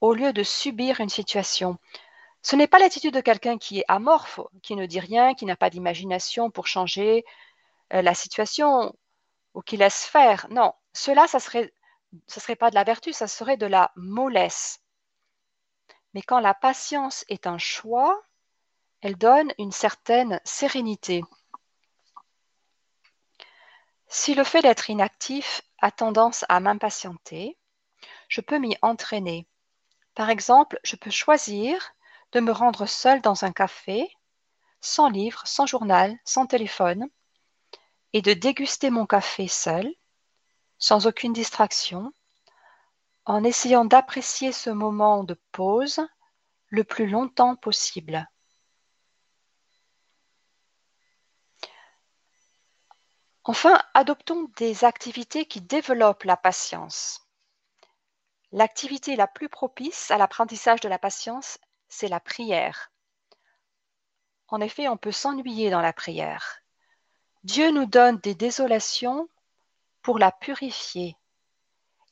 au 0.00 0.14
lieu 0.14 0.32
de 0.32 0.42
subir 0.42 1.00
une 1.00 1.08
situation. 1.08 1.78
Ce 2.42 2.54
n'est 2.54 2.68
pas 2.68 2.78
l'attitude 2.78 3.14
de 3.14 3.20
quelqu'un 3.20 3.58
qui 3.58 3.80
est 3.80 3.84
amorphe, 3.88 4.40
qui 4.62 4.76
ne 4.76 4.86
dit 4.86 5.00
rien, 5.00 5.34
qui 5.34 5.46
n'a 5.46 5.56
pas 5.56 5.70
d'imagination 5.70 6.50
pour 6.50 6.66
changer 6.68 7.24
euh, 7.92 8.02
la 8.02 8.14
situation 8.14 8.94
ou 9.54 9.62
qui 9.62 9.76
laisse 9.76 10.04
faire. 10.04 10.46
Non, 10.50 10.72
cela, 10.92 11.26
ça 11.26 11.40
serait, 11.40 11.72
serait 12.28 12.54
pas 12.54 12.70
de 12.70 12.76
la 12.76 12.84
vertu, 12.84 13.12
ça 13.12 13.26
serait 13.26 13.56
de 13.56 13.66
la 13.66 13.90
mollesse. 13.96 14.80
Mais 16.16 16.22
quand 16.22 16.40
la 16.40 16.54
patience 16.54 17.26
est 17.28 17.46
un 17.46 17.58
choix, 17.58 18.22
elle 19.02 19.18
donne 19.18 19.52
une 19.58 19.70
certaine 19.70 20.40
sérénité. 20.44 21.22
Si 24.06 24.34
le 24.34 24.42
fait 24.42 24.62
d'être 24.62 24.88
inactif 24.88 25.60
a 25.78 25.90
tendance 25.90 26.46
à 26.48 26.58
m'impatienter, 26.58 27.58
je 28.28 28.40
peux 28.40 28.58
m'y 28.58 28.78
entraîner. 28.80 29.46
Par 30.14 30.30
exemple, 30.30 30.80
je 30.84 30.96
peux 30.96 31.10
choisir 31.10 31.92
de 32.32 32.40
me 32.40 32.50
rendre 32.50 32.86
seul 32.86 33.20
dans 33.20 33.44
un 33.44 33.52
café, 33.52 34.10
sans 34.80 35.10
livre, 35.10 35.46
sans 35.46 35.66
journal, 35.66 36.18
sans 36.24 36.46
téléphone, 36.46 37.10
et 38.14 38.22
de 38.22 38.32
déguster 38.32 38.88
mon 38.88 39.04
café 39.04 39.48
seul, 39.48 39.94
sans 40.78 41.06
aucune 41.06 41.34
distraction, 41.34 42.10
en 43.26 43.42
essayant 43.42 43.84
d'apprécier 43.84 44.52
ce 44.52 44.70
moment 44.70 45.24
de 45.24 45.34
pause 45.50 46.00
le 46.68 46.84
plus 46.84 47.08
longtemps 47.08 47.56
possible. 47.56 48.28
Enfin, 53.42 53.80
adoptons 53.94 54.50
des 54.56 54.84
activités 54.84 55.46
qui 55.46 55.60
développent 55.60 56.24
la 56.24 56.36
patience. 56.36 57.28
L'activité 58.52 59.16
la 59.16 59.26
plus 59.26 59.48
propice 59.48 60.10
à 60.10 60.18
l'apprentissage 60.18 60.80
de 60.80 60.88
la 60.88 60.98
patience, 60.98 61.58
c'est 61.88 62.08
la 62.08 62.20
prière. 62.20 62.92
En 64.48 64.60
effet, 64.60 64.88
on 64.88 64.96
peut 64.96 65.12
s'ennuyer 65.12 65.70
dans 65.70 65.80
la 65.80 65.92
prière. 65.92 66.58
Dieu 67.42 67.70
nous 67.70 67.86
donne 67.86 68.18
des 68.18 68.34
désolations 68.34 69.28
pour 70.02 70.18
la 70.18 70.30
purifier. 70.30 71.16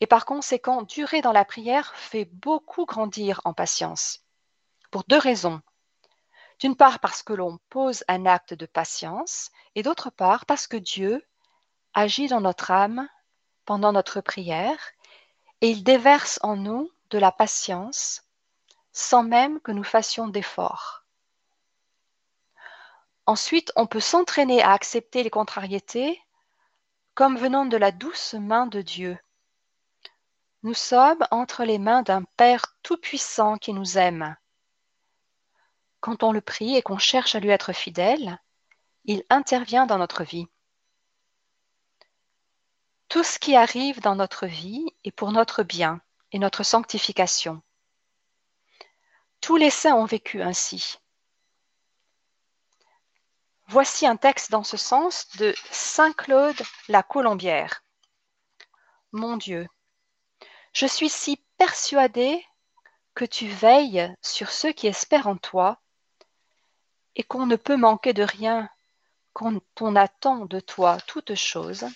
Et 0.05 0.07
par 0.07 0.27
conséquent, 0.27 0.83
durer 0.83 1.23
dans 1.23 1.33
la 1.33 1.47
prière 1.47 1.97
fait 1.97 2.27
beaucoup 2.27 2.85
grandir 2.85 3.41
en 3.47 3.55
patience. 3.55 4.21
Pour 4.91 5.05
deux 5.05 5.17
raisons. 5.17 5.63
D'une 6.59 6.77
part 6.77 6.99
parce 6.99 7.23
que 7.23 7.33
l'on 7.33 7.59
pose 7.71 8.05
un 8.07 8.27
acte 8.27 8.53
de 8.53 8.67
patience 8.67 9.51
et 9.75 9.83
d'autre 9.83 10.11
part 10.11 10.45
parce 10.45 10.67
que 10.67 10.77
Dieu 10.77 11.27
agit 11.95 12.27
dans 12.27 12.43
notre 12.43 12.71
âme 12.71 13.09
pendant 13.65 13.93
notre 13.93 14.21
prière 14.21 14.79
et 15.63 15.71
il 15.71 15.83
déverse 15.85 16.39
en 16.43 16.57
nous 16.57 16.91
de 17.09 17.17
la 17.17 17.33
patience 17.33 18.25
sans 18.93 19.23
même 19.23 19.59
que 19.59 19.73
nous 19.73 19.85
fassions 19.85 20.29
d'efforts. 20.29 21.07
Ensuite, 23.25 23.73
on 23.75 23.87
peut 23.87 24.01
s'entraîner 24.01 24.63
à 24.63 24.73
accepter 24.73 25.23
les 25.23 25.31
contrariétés 25.31 26.21
comme 27.15 27.39
venant 27.39 27.65
de 27.65 27.79
la 27.79 27.91
douce 27.91 28.35
main 28.35 28.67
de 28.67 28.83
Dieu. 28.83 29.19
Nous 30.65 30.73
sommes 30.73 31.27
entre 31.31 31.65
les 31.65 31.79
mains 31.79 32.01
d'un 32.01 32.23
Père 32.39 32.75
tout-puissant 32.83 33.59
qui 33.59 33.75
nous 33.75 33.99
aime. 33.99 34.35
Quand 36.01 36.23
on 36.23 36.33
le 36.33 36.41
prie 36.41 36.75
et 36.75 36.81
qu'on 36.81 36.97
cherche 36.97 37.35
à 37.35 37.41
lui 37.41 37.51
être 37.51 37.75
fidèle, 37.75 38.41
il 39.05 39.25
intervient 39.29 39.85
dans 39.85 39.99
notre 39.99 40.25
vie. 40.25 40.47
Tout 43.09 43.23
ce 43.23 43.39
qui 43.39 43.55
arrive 43.55 44.01
dans 44.01 44.17
notre 44.17 44.47
vie 44.47 44.87
est 45.05 45.13
pour 45.13 45.33
notre 45.33 45.63
bien 45.63 46.01
et 46.33 46.39
notre 46.39 46.63
sanctification. 46.63 47.61
Tous 49.43 49.57
les 49.57 49.69
saints 49.69 49.97
ont 49.97 50.07
vécu 50.07 50.41
ainsi. 50.41 50.97
Voici 53.67 54.07
un 54.07 54.17
texte 54.17 54.51
dans 54.51 54.65
ce 54.65 54.79
sens 54.79 55.29
de 55.37 55.55
Saint 55.71 56.15
Claude 56.15 56.63
la 56.89 57.03
Colombière. 57.03 57.85
Mon 59.13 59.37
Dieu, 59.37 59.69
je 60.75 60.87
suis 60.87 61.09
si 61.09 61.43
persuadé 61.57 62.45
que 63.15 63.25
tu 63.25 63.47
veilles 63.47 64.13
sur 64.21 64.51
ceux 64.51 64.73
qui 64.73 64.89
espèrent 64.89 65.29
en 65.29 65.37
toi 65.37 65.81
et 67.15 67.23
qu'on 67.23 67.47
ne 67.47 67.57
peut 67.57 67.77
manquer 67.77 68.13
de 68.13 68.25
rien 68.25 68.69
quand 69.33 69.61
on 69.81 69.97
attend 69.97 70.47
de 70.47 70.61
toi 70.61 70.99
toute 71.07 71.37
chose, 71.37 71.87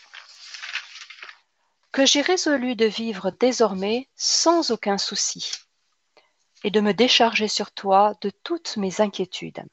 que 1.91 2.07
j'ai 2.07 2.21
résolu 2.21 2.77
de 2.77 2.87
vivre 2.87 3.33
désormais 3.33 4.09
sans 4.15 4.71
aucun 4.71 4.99
souci 4.99 5.53
et 6.63 6.71
de 6.71 6.81
me 6.81 6.95
décharger 6.95 7.49
sur 7.49 7.73
toi 7.73 8.15
de 8.21 8.31
toutes 8.31 8.77
mes 8.77 9.01
inquiétudes. 9.01 9.65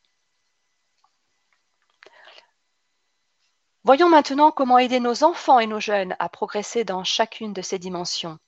Voyons 3.84 4.10
maintenant 4.10 4.50
comment 4.50 4.80
aider 4.80 5.00
nos 5.00 5.24
enfants 5.24 5.60
et 5.60 5.68
nos 5.68 5.80
jeunes 5.80 6.16
à 6.18 6.28
progresser 6.28 6.84
dans 6.84 7.04
chacune 7.04 7.54
de 7.54 7.62
ces 7.62 7.78
dimensions. 7.78 8.40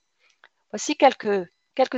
Voici 0.70 0.96
quelques, 0.96 1.48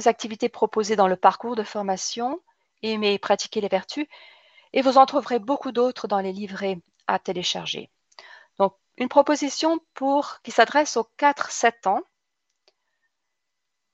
activités 0.06 0.48
proposées 0.48 0.96
dans 0.96 1.08
le 1.08 1.16
parcours 1.16 1.56
de 1.56 1.62
formation 1.62 2.40
Aimer 2.82 3.14
et 3.14 3.18
pratiquer 3.18 3.60
les 3.60 3.68
vertus, 3.68 4.06
et 4.72 4.80
vous 4.80 4.96
en 4.96 5.04
trouverez 5.04 5.38
beaucoup 5.38 5.72
d'autres 5.72 6.08
dans 6.08 6.20
les 6.20 6.32
livrets 6.32 6.78
à 7.06 7.18
télécharger. 7.18 7.90
Donc, 8.58 8.74
une 8.96 9.08
proposition 9.08 9.80
qui 10.42 10.50
s'adresse 10.50 10.96
aux 10.96 11.08
4-7 11.18 11.88
ans. 11.88 12.02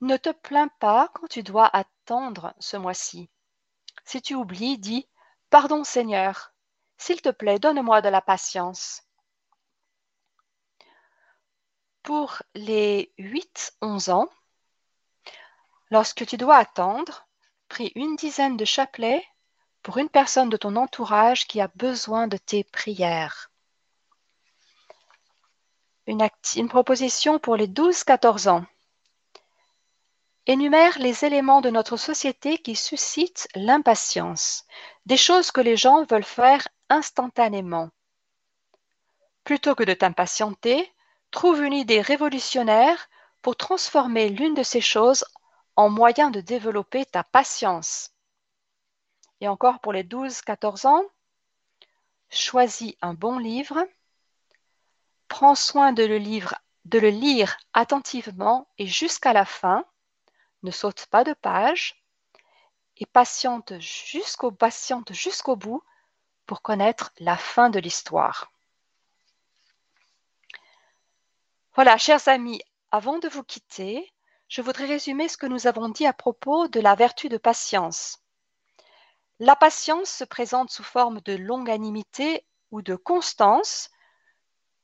Ne 0.03 0.17
te 0.17 0.31
plains 0.31 0.69
pas 0.79 1.11
quand 1.15 1.27
tu 1.27 1.43
dois 1.43 1.69
attendre 1.75 2.55
ce 2.61 2.77
mois-ci. 2.77 3.29
Si 4.05 4.23
tu 4.23 4.35
oublies, 4.35 4.79
dis 4.79 5.09
Pardon 5.51 5.85
Seigneur, 5.85 6.53
s'il 6.99 7.21
te 7.21 7.31
plaît, 7.31 7.59
donne-moi 7.59 8.03
de 8.03 8.09
la 8.09 8.21
patience. 8.21 9.03
Pour 12.03 12.43
les 12.55 13.13
8-11 13.19 14.11
ans, 14.11 14.29
lorsque 15.91 16.27
tu 16.27 16.37
dois 16.37 16.57
attendre, 16.57 17.27
prie 17.69 17.93
une 17.95 18.17
dizaine 18.17 18.57
de 18.57 18.65
chapelets 18.65 19.25
pour 19.83 19.99
une 19.99 20.09
personne 20.09 20.49
de 20.49 20.57
ton 20.57 20.77
entourage 20.77 21.47
qui 21.47 21.61
a 21.61 21.69
besoin 21.77 22.27
de 22.27 22.37
tes 22.37 22.65
prières. 22.65 23.51
Une, 26.07 26.69
proposition 26.69 27.39
pour 27.39 27.57
les 27.57 27.67
12-14 27.67 28.49
ans. 28.49 28.65
Énumère 30.47 30.99
les 31.01 31.25
éléments 31.25 31.61
de 31.61 31.71
notre 31.71 31.97
société 31.97 32.59
qui 32.59 32.77
suscitent 32.77 33.49
l'impatience, 33.57 34.65
des 35.05 35.17
choses 35.17 35.51
que 35.51 35.61
les 35.61 35.77
gens 35.77 36.05
veulent 36.05 36.23
faire 36.23 36.69
instantanément. 36.89 37.91
Plutôt 39.43 39.75
que 39.75 39.83
de 39.83 39.95
t'impatienter, 39.95 40.93
trouve 41.33 41.63
une 41.63 41.73
idée 41.73 42.01
révolutionnaire 42.01 43.09
pour 43.43 43.57
transformer 43.57 44.29
l'une 44.29 44.55
de 44.55 44.63
ces 44.63 44.81
choses 44.81 45.25
en 45.77 45.91
moyen 45.91 46.31
de 46.31 46.41
développer 46.41 47.05
ta 47.05 47.23
patience. 47.23 48.13
Et 49.41 49.49
encore 49.49 49.81
pour 49.81 49.93
les 49.93 50.05
12-14 50.05 50.87
ans, 50.87 51.05
choisis 52.31 52.95
un 53.03 53.15
bon 53.15 53.39
livre, 53.39 53.87
prends 55.29 55.55
soin 55.55 55.93
de 55.93 56.05
le, 56.05 56.17
lire 56.17 57.57
attentivement 57.75 58.69
et 58.79 58.87
jusqu'à 58.87 59.33
la 59.33 59.45
fin, 59.45 59.85
ne 60.63 60.71
saute 60.71 61.07
pas 61.07 61.25
de 61.25 61.35
page 61.35 62.03
et 62.97 63.07
patiente 63.07 63.75
patiente 64.59 65.13
jusqu'au 65.13 65.57
bout 65.57 65.83
pour 66.47 66.63
connaître 66.63 67.13
la 67.19 67.37
fin 67.37 67.69
de 67.69 67.79
l'histoire. 67.79 68.51
Voilà, 71.75 71.99
chers 71.99 72.27
amis, 72.29 72.63
avant 72.91 73.19
de 73.19 73.29
vous 73.29 73.45
quitter, 73.45 74.11
je 74.49 74.63
voudrais 74.63 74.87
résumer 74.87 75.29
ce 75.29 75.37
que 75.37 75.47
nous 75.47 75.67
avons 75.67 75.89
dit 75.89 76.07
à 76.07 76.13
propos 76.13 76.69
de 76.69 76.81
la 76.81 76.95
vertu 76.95 77.29
de 77.29 77.37
patience. 77.37 78.19
La 79.39 79.57
patience 79.57 80.11
se 80.11 80.25
présente 80.25 80.71
sous 80.71 80.85
forme 80.85 81.21
de 81.21 81.35
longanimité 81.35 82.47
ou 82.71 82.81
de 82.83 82.95
constance, 82.95 83.91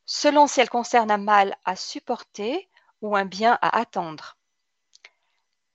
selon 0.04 0.46
si 0.46 0.60
elle 0.60 0.68
concerne 0.68 1.10
un 1.10 1.18
mal 1.18 1.56
à 1.64 1.76
supporter 1.76 2.68
ou 3.00 3.16
un 3.16 3.24
bien 3.24 3.58
à 3.62 3.78
attendre. 3.78 4.36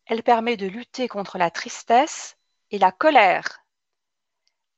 Elle 0.06 0.24
permet 0.24 0.58
de 0.58 0.68
lutter 0.68 1.08
contre 1.08 1.38
la 1.38 1.52
tristesse 1.52 2.38
et 2.72 2.78
la 2.78 2.92
colère. 2.92 3.64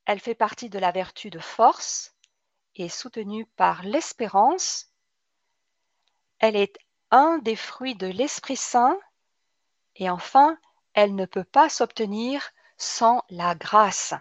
Elle 0.06 0.20
fait 0.20 0.34
partie 0.34 0.70
de 0.70 0.78
la 0.78 0.92
vertu 0.92 1.30
de 1.30 1.38
force 1.38 2.14
et 2.74 2.88
soutenue 2.88 3.46
par 3.56 3.82
l'espérance 3.82 4.90
elle 6.40 6.56
est 6.56 6.72
un 7.10 7.38
des 7.38 7.56
fruits 7.56 7.94
de 7.94 8.06
l'Esprit 8.06 8.56
Saint 8.56 8.98
et 9.96 10.08
enfin, 10.08 10.56
elle 10.94 11.14
ne 11.14 11.26
peut 11.26 11.44
pas 11.44 11.68
s'obtenir 11.68 12.50
sans 12.76 13.22
la 13.30 13.54
grâce. 13.54 14.14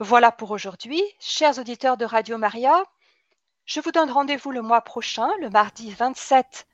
Voilà 0.00 0.32
pour 0.32 0.50
aujourd'hui, 0.50 1.02
chers 1.20 1.58
auditeurs 1.58 1.96
de 1.96 2.04
Radio 2.04 2.36
Maria. 2.36 2.82
Je 3.64 3.80
vous 3.80 3.92
donne 3.92 4.10
rendez-vous 4.10 4.50
le 4.50 4.60
mois 4.60 4.80
prochain, 4.80 5.30
le 5.40 5.50
mardi 5.50 5.90
27 5.90 6.66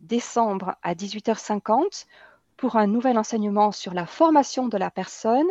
décembre 0.00 0.76
à 0.82 0.94
18h50, 0.94 2.06
pour 2.56 2.76
un 2.76 2.86
nouvel 2.86 3.18
enseignement 3.18 3.72
sur 3.72 3.94
la 3.94 4.06
formation 4.06 4.68
de 4.68 4.76
la 4.76 4.90
personne. 4.90 5.48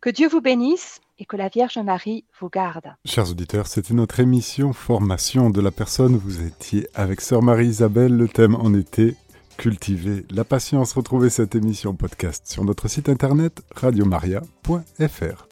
Que 0.00 0.10
Dieu 0.10 0.28
vous 0.28 0.40
bénisse 0.40 1.00
et 1.20 1.26
que 1.26 1.36
la 1.36 1.48
Vierge 1.48 1.78
Marie 1.78 2.24
vous 2.40 2.48
garde. 2.48 2.94
Chers 3.04 3.30
auditeurs, 3.30 3.66
c'était 3.66 3.94
notre 3.94 4.18
émission 4.18 4.72
Formation 4.72 5.50
de 5.50 5.60
la 5.60 5.70
personne. 5.70 6.16
Vous 6.16 6.42
étiez 6.42 6.88
avec 6.94 7.20
Sœur 7.20 7.42
Marie-Isabelle. 7.42 8.16
Le 8.16 8.26
thème 8.26 8.56
en 8.56 8.74
était 8.74 9.14
Cultiver 9.58 10.24
la 10.30 10.44
patience. 10.44 10.94
Retrouvez 10.94 11.28
cette 11.28 11.54
émission 11.54 11.94
podcast 11.94 12.46
sur 12.46 12.64
notre 12.64 12.88
site 12.88 13.10
internet 13.10 13.62
radiomaria.fr. 13.76 15.46